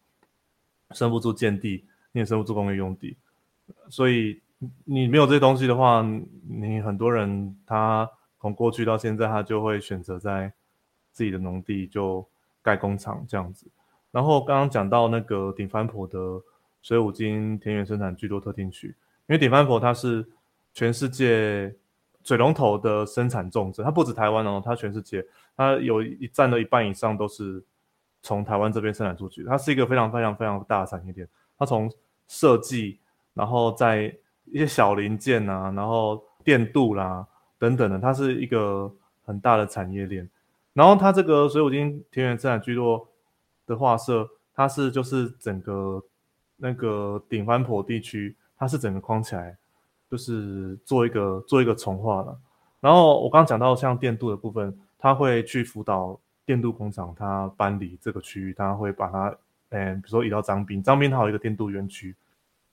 [0.91, 3.15] 生不出建地，你也生不出工业用地，
[3.89, 4.41] 所以。
[4.85, 6.03] 你没有这些东西的话，
[6.49, 8.09] 你很多人他
[8.41, 10.51] 从过去到现在，他就会选择在
[11.11, 12.27] 自己的农地就
[12.63, 13.67] 盖工厂这样子。
[14.09, 16.41] 然后刚刚讲到那个顶番婆的
[16.81, 18.95] 水五金田园生产居多特定区，因
[19.27, 20.25] 为顶番婆它是
[20.73, 21.71] 全世界
[22.23, 25.23] 水龙头的生产重镇，它不止台湾哦，它全世界
[25.55, 27.63] 它有一占了一半以上都是
[28.27, 31.25] 从台湾这边生产出去，它是一个非常非常非常大的产业链。
[31.57, 31.89] 它从
[32.27, 32.99] 设计，
[33.33, 34.13] 然后在
[34.43, 37.25] 一些小零件啊，然后电镀啦
[37.57, 38.91] 等等的，它是一个
[39.23, 40.29] 很大的产业链。
[40.73, 43.07] 然后它这个水五金田园生产聚落
[43.65, 46.03] 的画设，它是就是整个
[46.57, 49.57] 那个顶番坡地区，它是整个框起来，
[50.11, 52.37] 就是做一个做一个重画了。
[52.81, 59.37] 然后我刚刚讲到像电镀的部分，它会去辅导电镀工厂，它搬离这个区域，它会把它，
[59.69, 62.15] 嗯，比如说移到张滨，张滨它有一个电镀园区，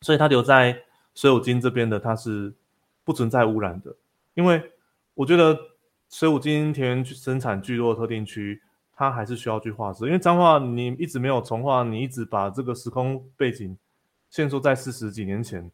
[0.00, 0.82] 所以它留在。
[1.16, 2.52] 水五金这边的它是
[3.04, 3.94] 不存在污染的，
[4.34, 4.60] 因为
[5.14, 5.56] 我觉得
[6.10, 8.60] 水五金田园生产聚落特定区，
[8.96, 13.78] 它还是需要去划设，因为彰化你一直没有重划，你一直把这个时空背景
[14.28, 15.70] 限缩在四十几年前，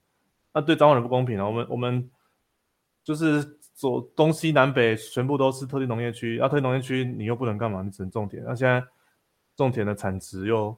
[0.53, 1.46] 那对彰化人不公平啊！
[1.46, 2.11] 我们我们
[3.03, 7.81] 就是左东西南北全部都是特定农业区，要特定农业区你又不能干嘛？
[7.81, 8.85] 你只能种田，那现在
[9.57, 10.76] 种田的产值又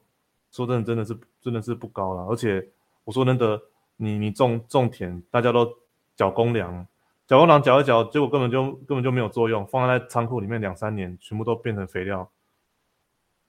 [0.51, 2.65] 说真的真的是真的是不高了，而且
[3.03, 3.61] 我说真的。
[3.95, 5.71] 你你种种田，大家都
[6.15, 6.85] 缴公粮，
[7.27, 12.27] 缴公粮缴一缴，结果根本就根本就没有作用，放在仓库里面两三年，全部都变成肥料。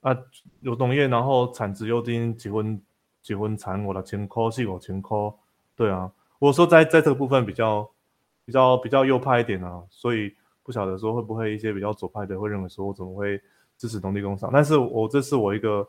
[0.02, 0.14] 啊，
[0.60, 2.80] 有农业，然后产值又低，结婚
[3.22, 5.16] 结婚产我的千块，是我千块。
[5.74, 7.90] 对啊，我说在在这个部分比较
[8.44, 13.40] 比较比较右派一点啊，所以不晓得说会不会一些比较左派的会认为说我怎么会
[13.76, 14.50] 支持农地工厂？
[14.52, 15.86] 但是我这是我一个。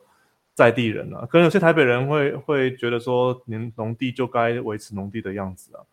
[0.58, 5.84] 在地人啊，可能有些台北人会会觉得说，您农地就该维持农地的样子啊。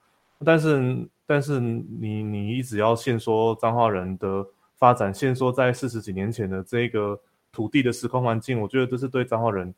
[0.44, 4.46] 但是，但是你你一直要限说彰化人的
[4.76, 7.18] 发展，限说在四十几年前的这个
[7.50, 9.74] 土地的时空环境，我觉得这是对彰化人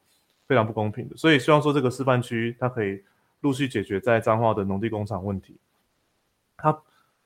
[0.46, 1.16] 非常不公平的。
[1.16, 3.02] 所以，希望说这个示范区它可以
[3.40, 5.56] 陆续解决在彰化的农地工厂问题，
[6.64, 6.82] 它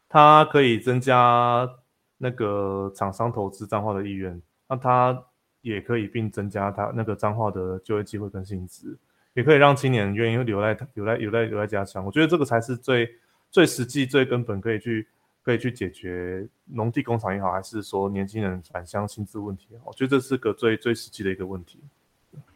[0.08, 1.68] 它可以增加
[2.16, 5.24] 那个厂商投资彰化的意愿，那它。
[5.60, 8.96] 也可以并增加他那个彰化的就业机会跟薪资，
[9.34, 12.02] 也可以让青年愿意留在留在留在留在家乡。
[12.06, 13.10] 我觉得这个才是最
[13.50, 15.06] 最实际、最根本，可以去
[15.42, 21.80] 可以去解决农地工厂也好，还是说年轻人返乡薪资问题也好，我觉得这是个最最实际的一个问题。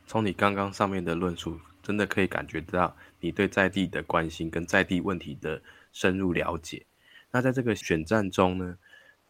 [0.07, 5.61] 从你刚刚上面的论述，真的可以感觉到你对在地的关心跟在地问题的
[5.93, 6.85] 深入了解。
[7.31, 8.79] 那在这个选战中呢，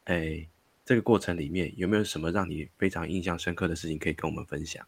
[0.05, 0.47] 哎。
[0.85, 4.85] 这个过程里面有没有什么让你非常印象深刻的事情可以跟我们分享？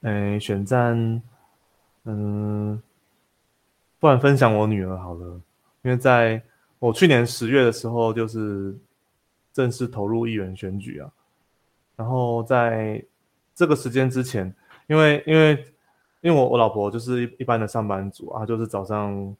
[0.00, 1.22] 哎，选战，
[2.02, 2.82] 嗯，
[4.00, 5.40] 不然分享我女儿好了，
[5.82, 6.42] 因为在
[6.80, 8.76] 我去年十月的时候，就是
[9.52, 11.08] 正式投入议员选举啊。
[11.94, 13.02] 然后在
[13.54, 14.52] 这个时间之前，
[14.88, 15.64] 因为因为
[16.20, 19.36] 因为我我老婆就是一一般的上班族啊，就是早上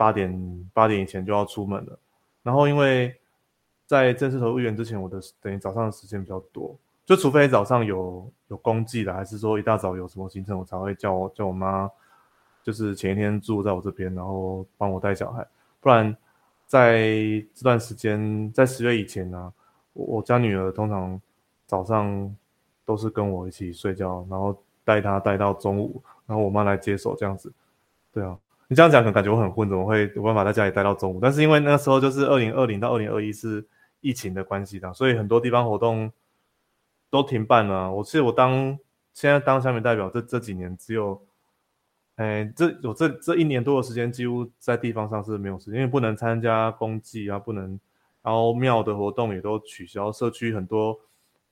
[0.00, 1.98] 八点八点以前就要出门了，
[2.42, 3.14] 然后因为。
[3.90, 11.90] 在正式投入议员之前，我的等于早上的时间比较多，就除非早上有有公祭的，还是说一大早有什么行程，我才会叫我叫我妈，
[12.62, 15.44] 就是前一天住在我这边，然后帮我带小孩。
[15.80, 16.16] 不然
[16.68, 17.00] 在
[17.52, 19.52] 这段时间，在十月以前呢，
[19.92, 21.20] 我家女儿通常
[21.66, 22.32] 早上
[22.84, 27.52] 都是跟我一起睡觉，然后带她带到中午，然后我妈来接手这样子。
[28.12, 28.38] 对啊。
[28.70, 31.18] 你这样讲可能感觉我很混，怎么会有办法在家里待到中午？
[31.20, 33.66] 但是因为那时候就是二零二零到二零二一是。
[34.02, 36.10] 疫情的关系的，所以很多地方活动
[37.10, 37.92] 都停办了。
[37.92, 38.78] 我是我当
[39.12, 41.22] 现在当乡民代表，这这几年只有，
[42.16, 47.78] 哎，这有这这一年多的时间，几乎在地方上是没有时间，因为不能参加公祭啊，不能，
[48.22, 50.98] 然后庙的活动也都取消，社区很多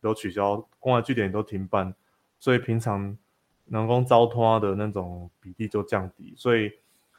[0.00, 1.94] 都取消，公安据点也都停办，
[2.38, 3.14] 所以平常
[3.66, 6.72] 能够招托的那种比例就降低，所以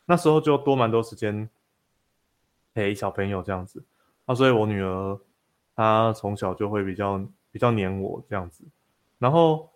[0.09, 1.47] 那时候就多蛮多时间
[2.73, 3.83] 陪小朋友这样子。
[4.25, 5.19] 啊，所以我女儿
[5.75, 8.63] 她从小就会比较比较黏我这样子，
[9.19, 9.69] 然后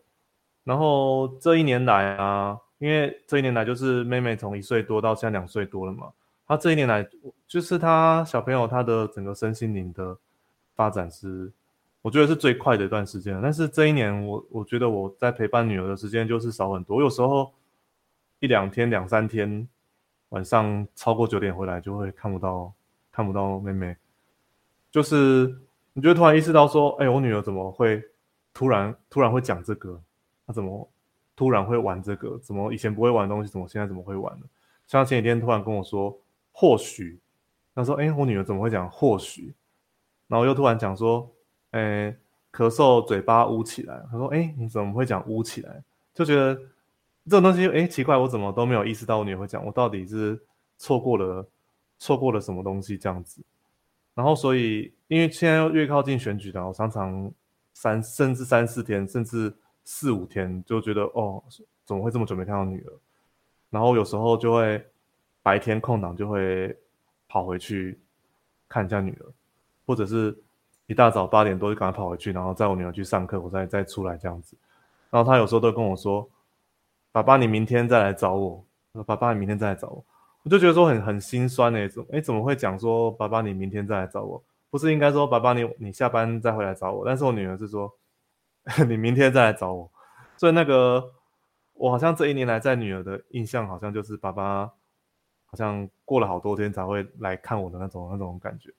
[0.64, 6.12] 然后这一年来啊，因为这一年来就是妹妹从一岁多到现在两岁多了嘛，
[6.48, 7.08] 她这一年来，
[7.48, 10.18] 就是她小朋友她的整个身心灵的
[10.76, 11.52] 发展是，
[12.02, 13.40] 我觉得是最快的一段时间。
[13.42, 17.02] 但是这一年，我我觉得我在陪伴女儿的时间就是少很多。
[17.02, 17.52] 有时候
[18.40, 19.68] 一两天、两三天，
[20.34, 22.72] 晚上超过九点回来就会看不到
[23.12, 23.96] 看不到妹妹，
[24.92, 25.58] 就是
[25.94, 28.04] 你就突然意识到说，哎，我女儿怎么会
[28.54, 30.00] 突然突然会讲这个？
[30.46, 30.88] 她怎么
[31.36, 32.38] 突然会玩这个？
[32.40, 34.46] 怎么以前不会玩东西，怎么现在怎么会玩呢？
[34.86, 36.18] 像前几天突然跟我说。
[36.56, 37.20] 或许，
[37.74, 39.56] 他说：“哎，我女儿怎么会讲或许？”
[40.30, 41.28] 然后又突然讲说
[41.74, 42.16] ：“哎，
[42.52, 46.56] 咳嗽，嘴巴捂起来。”他说：“哎，你怎么会讲捂起来？”就觉得
[47.26, 50.40] 这种东西，哎，奇怪，我怎么都没有意识到我女儿会讲，我到底是
[50.78, 51.48] 错过了
[51.98, 53.42] 错过了什么东西这样子。
[54.14, 57.32] 然后，所以因为现在越靠近选举的，我常常
[57.74, 59.54] 三甚至三四天，甚至
[59.84, 61.44] 四五天，就觉得哦，
[61.86, 62.94] 怎么会这么久没看到女儿？
[63.70, 64.86] 然后有时候就会。
[65.46, 66.74] 白天空档就会
[67.28, 68.00] 跑回去
[68.70, 69.26] 看一下女儿，
[69.86, 70.34] 或者是
[70.86, 74.56] 一大早八点多就赶快跑回去，然后载我女儿去上课，我再再出来这样子。
[75.10, 76.26] 然后他有时候都跟我说
[77.14, 78.62] ：“爸爸，你明天再来找我。”
[79.08, 80.04] 爸爸，你明天再来找我。”
[80.44, 82.06] 我就觉得说很很心酸那种。
[82.12, 84.44] 哎，怎么会讲说爸爸，你明天再来找我？
[84.70, 87.06] 不是应该说爸爸，你你下班再回来找我？
[87.06, 87.90] 但是我女儿是说
[88.86, 89.90] 你明天再来找我。
[90.36, 91.12] 所以那个
[91.76, 94.70] 我好像这一年来在女儿的印象，好像就是爸爸。
[95.46, 98.72] 好像过了好多天才会来看我的那种那种感觉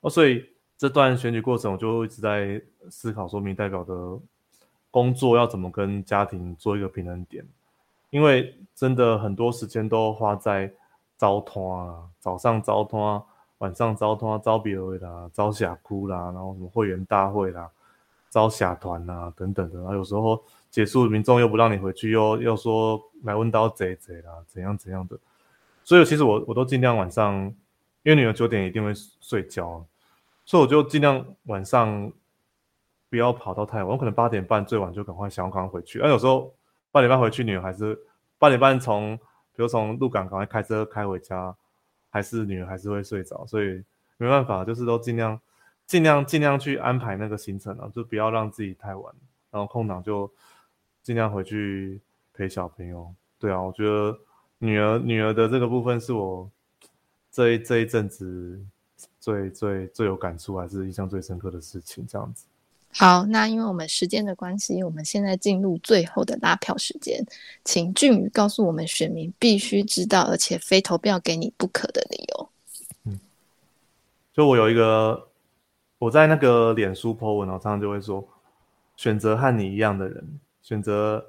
[0.00, 0.42] 哦，所以
[0.78, 2.58] 这段选举过程，我就一直在
[2.90, 4.18] 思考，说明代表的
[4.90, 7.46] 工作要怎么跟家庭做一个平衡点，
[8.10, 10.72] 因为真的很多时间都花在
[11.16, 13.22] 招通啊，早上招通啊，
[13.58, 17.68] 晚上招通啊，招别位啦，招峡哭啦，然后什么会员大会啦，
[18.30, 25.18] 招峡团啦等等的，然后有时候结束民众又不让你回去，又又说来问到贼贼啦，怎样怎样的。
[25.82, 27.34] 所以其实我我都尽量晚上，
[28.02, 29.84] 因为女儿九点一定会睡觉，
[30.44, 32.12] 所以我就尽量晚上
[33.10, 33.88] 不要跑到太晚。
[33.88, 35.98] 我可能八点半最晚就赶快想要赶快回去。
[36.00, 36.52] 而有时候
[36.90, 37.98] 八点半回去，女儿还是
[38.38, 41.54] 八点半从，比如从鹿港赶快开车开回家，
[42.10, 43.46] 还是女儿还是会睡着。
[43.46, 43.82] 所以
[44.16, 45.40] 没办法，就是都尽量
[45.86, 49.14] 尽量尽量去安排那个行程啊，就不要让自己太晚。
[49.50, 50.30] 然后空档就
[51.02, 52.00] 尽量回去
[52.34, 53.14] 陪小朋友。
[53.38, 54.18] 对啊，我觉得。
[54.60, 56.50] 女儿，女儿的这个部分是我
[57.30, 58.60] 这一这一阵子
[59.20, 62.04] 最最最有感触，还是印象最深刻的事情。
[62.08, 62.44] 这样子。
[62.92, 67.24] 好，那因为我们时间的关系，我们现在进入最后的拉票时间，
[67.64, 72.48] 请俊宇告诉我们选民必须知道而且非投票给你不可的理由。
[73.04, 73.20] 嗯，
[74.32, 75.28] 就我有一个
[75.98, 78.26] 我在那个脸书 po 文，然后常常就会说，
[78.96, 81.24] 选择和你一样的人，选择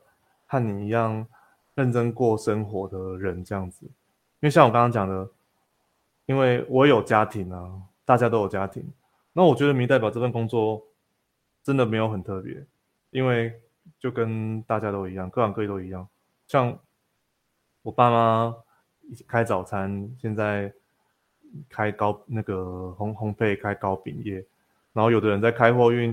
[0.48, 1.28] 和你一样。
[1.76, 3.92] 认真过生活的人这样子，因
[4.42, 5.30] 为像我刚刚讲的，
[6.26, 7.72] 因为我有家庭啊，
[8.04, 8.86] 大家都有家庭，
[9.32, 10.84] 那我觉得民代表这份工作
[11.64, 12.66] 真的没有很特别，
[13.12, 13.60] 因为
[14.00, 16.08] 就跟大家都一样，各行各业都一样。
[16.48, 16.78] 像
[17.82, 18.56] 我爸妈
[19.28, 20.74] 开早餐，现在
[21.70, 24.46] 开糕那个烘烘焙开糕饼业，
[24.94, 26.12] 然后有的人在开货运，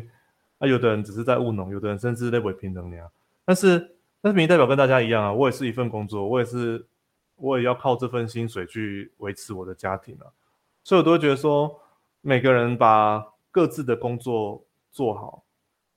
[0.58, 3.10] 啊，有的人只是在务农，有的人甚至在委平等呀，
[3.44, 3.92] 但是。
[4.22, 6.84] 但是民代表跟大家一样啊，我也是一份工作，我也是，
[7.36, 10.26] 我也要靠这份薪水去维持我的家庭啊，
[10.82, 11.80] 所以我都会觉得说，
[12.22, 14.64] 每个人把各自的工作
[14.96, 15.44] 做好，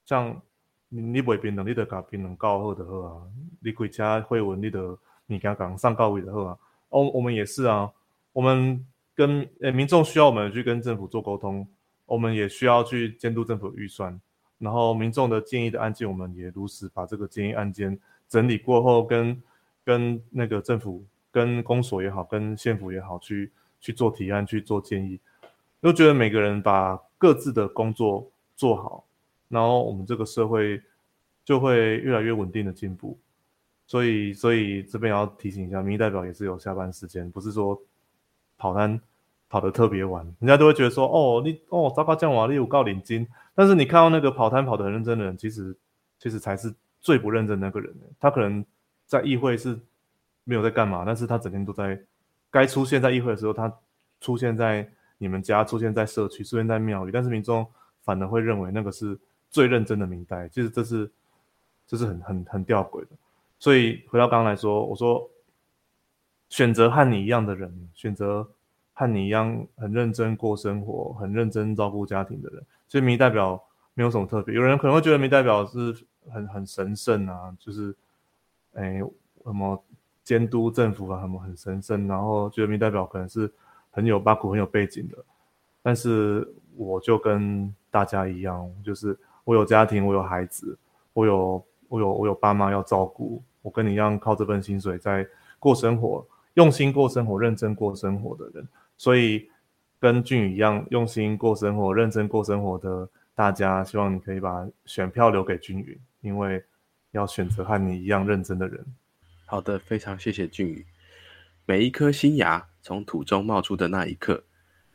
[0.03, 0.41] 像
[0.89, 3.23] 你你为平等，你得搞平等高好的好啊，
[3.61, 6.57] 你回家会问你的你刚刚上高位的好啊，
[6.89, 7.89] 哦，我们也是啊，
[8.33, 8.85] 我们
[9.15, 11.65] 跟呃民众需要我们去跟政府做沟通，
[12.05, 14.19] 我们也需要去监督政府预算，
[14.57, 17.97] 然后民众的建议的案件，我们也如实把这个建议案件。
[18.27, 19.41] 整理过后，跟
[19.85, 25.19] 跟那个政府、跟公所也好，跟县府也好，去去做提案、去做建议，
[25.81, 28.29] 都觉得每个人把各自的工作
[28.60, 29.05] 做好，
[29.47, 30.82] 然后我们这个社会
[31.45, 33.18] 就会越来越稳定的进步。
[33.88, 37.82] 所以，所以这边要提醒一下，民意代表也是有下班时间，不是说
[38.57, 38.99] 跑单
[39.47, 43.26] 跑得特别晚，人家都会觉得说，哦，你哦，糟糕，降瓦力五告领金。
[43.55, 45.76] 但是你看到那个跑摊跑得很认真的人，其实
[46.20, 46.76] 其实才是。
[47.01, 48.66] 最不认真那个人，他可能
[49.05, 49.80] 在议会是
[50.43, 51.97] 没有在干嘛，但是他整天都在
[52.51, 53.74] 该出现在议会的时候，他
[54.20, 54.86] 出现在
[55.18, 57.66] 你们家，出现在社区，出现在庙宇，但是民众
[58.10, 59.16] 反而会认为那个是
[59.51, 61.12] 最认真的明代，其实这是
[61.86, 63.10] 这是很很很吊诡的。
[63.60, 65.30] 所以回到刚刚来说，我说
[66.49, 68.49] 选择和你一样的人，选择
[68.93, 74.55] 和你一样很认真过生活、很认真照顾家庭的人，所以民代表没有什么特别。
[74.55, 75.95] 有人可能会觉得民代表是。
[76.32, 77.95] 很很神圣啊，就是，
[78.74, 79.01] 哎，
[79.45, 79.84] 什么
[80.24, 83.51] 监督政府啊，什么很神圣，然后觉得民代表可能是
[83.89, 85.18] 很有八股、很有背景的。
[85.82, 86.47] 但是
[86.80, 90.77] 我就跟大家一样，就是我有家庭，我有孩子，
[91.11, 95.27] 我有我有我有爸妈要照顾，我跟你一样靠这份薪水在
[95.59, 98.65] 过生活，用心过生活，认真过生活的人。
[98.95, 99.49] 所以
[99.99, 106.63] 跟俊宇一样用心过生活、认真过生活的大家，希望你可以把选票留给俊宇，因为
[107.11, 108.86] 要选择和你一样认真的人。
[109.45, 110.86] 好的，非常谢谢俊宇。
[111.65, 114.43] 每一颗新芽从土中冒出的那一刻，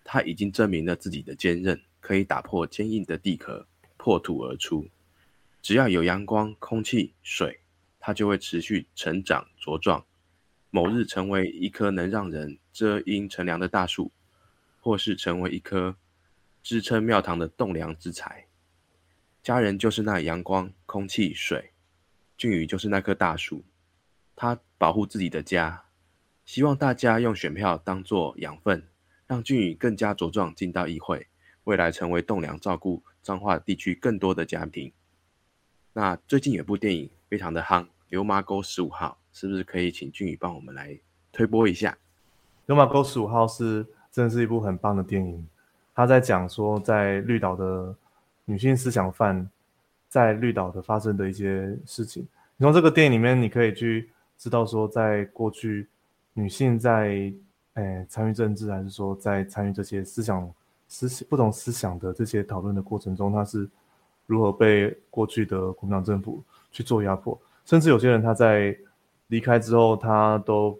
[0.04, 4.86] 它已经证明了自己的坚韧，可以打破坚硬的地壳，破土而出。
[5.62, 7.58] 只要有阳光、空气、水，
[7.98, 10.04] 它就会持续成长茁壮，
[10.70, 14.12] 某日成为一棵能让人遮阴乘凉的大树，
[14.78, 15.96] 或是成为一棵
[16.62, 18.46] 支撑庙堂的栋梁之材。
[19.42, 21.72] 家人就是那阳光、空气、水，
[22.36, 23.64] 俊宇就是那棵大树。
[24.36, 25.84] 他保护自己的家，
[26.44, 28.86] 希望大家用选票当作养分，
[29.26, 31.26] 让俊宇更加茁壮，进到议会，
[31.64, 34.92] 未来成为栋梁，照顾彰化地区更多的家庭。
[35.92, 40.98] 那最近有部电影非常的夯，《流麻沟十五号》，是不是可以请俊宇帮我们来
[41.32, 41.92] 推播一下？
[42.66, 45.46] 《流麻沟十五号》是真的是一部很棒的电影，
[45.94, 47.94] 他在讲说在绿岛的
[48.44, 49.48] 女性思想犯
[50.08, 52.26] 在绿岛的发生的一些事情。
[52.56, 54.10] 你从这个电影里面，你可以去。
[54.36, 55.86] 知道说，在过去，
[56.32, 57.32] 女性在
[57.74, 60.52] 诶参与政治，还是说在参与这些思想、
[60.88, 63.68] 思想不同思想的这些讨论的过程中，他是
[64.26, 68.76] 如何被过去的国民党政府去做压迫，甚至有些人他在
[69.26, 70.78] 离开之后，他都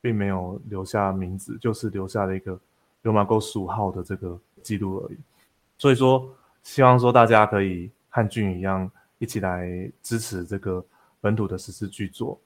[0.00, 2.58] 并没有留下名字，就是留下了一个
[3.02, 5.18] 流马沟十五号的这个记录而已。
[5.78, 6.28] 所以说，
[6.62, 9.68] 希望说大家可以和俊宇一样，一起来
[10.02, 10.84] 支持这个
[11.20, 12.38] 本土的实施剧作。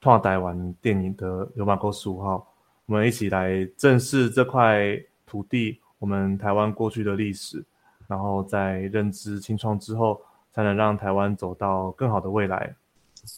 [0.00, 2.46] 跨台湾电影的流马沟十五号，
[2.88, 7.62] 我们一起来正视这块土地，我们台湾过去的历史，
[8.06, 10.18] 然后在认知清创之后，
[10.54, 12.74] 才能让台湾走到更好的未来。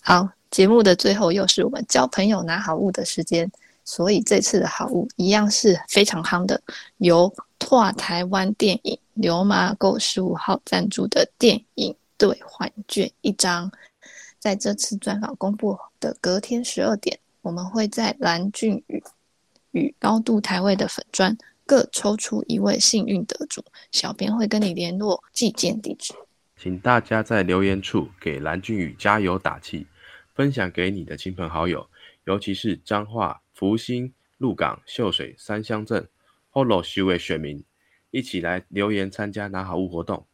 [0.03, 3.51] 好，节目的最后又是我们交朋友拿好物的时间，
[3.85, 6.63] 所以这次的好物一样是非常夯的，
[6.99, 13.69] 由拓台湾电影流马沟十五号赞助的电影兑换券一张。
[14.39, 19.03] 在这次专访公布的隔天十二点，我们会在蓝俊宇
[19.73, 26.13] 与高度台位的粉砖各抽出一位幸运得主，小编会跟你联络寄件地址，
[26.57, 29.87] 请大家在留言处给蓝俊宇加油打气，
[30.35, 31.89] 分享给你的亲朋好友，
[32.25, 36.09] 尤其是彰化、福兴、鹿港、秀水三乡镇
[36.53, 37.63] Holo 徐伟选民，
[38.11, 40.27] 一起来留言参加拿好物活动，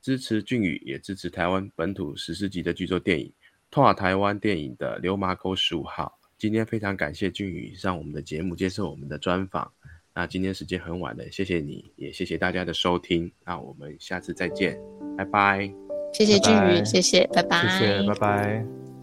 [0.00, 3.32] 支持俊宇，也支持台湾本土史诗级的剧作电影。
[3.70, 9.72] 拓台湾电影的《流麻沟十五号》，今天非常感谢俊宇上我们的节目接受我们的专访。
[10.14, 13.32] 那今天时间很晚了，谢谢你也谢谢大家的收听。
[13.46, 14.78] 那我们下次再见，
[15.16, 15.72] 拜拜。
[16.12, 17.62] 谢谢俊宇，谢谢，拜拜。
[17.62, 18.93] 谢谢，拜拜。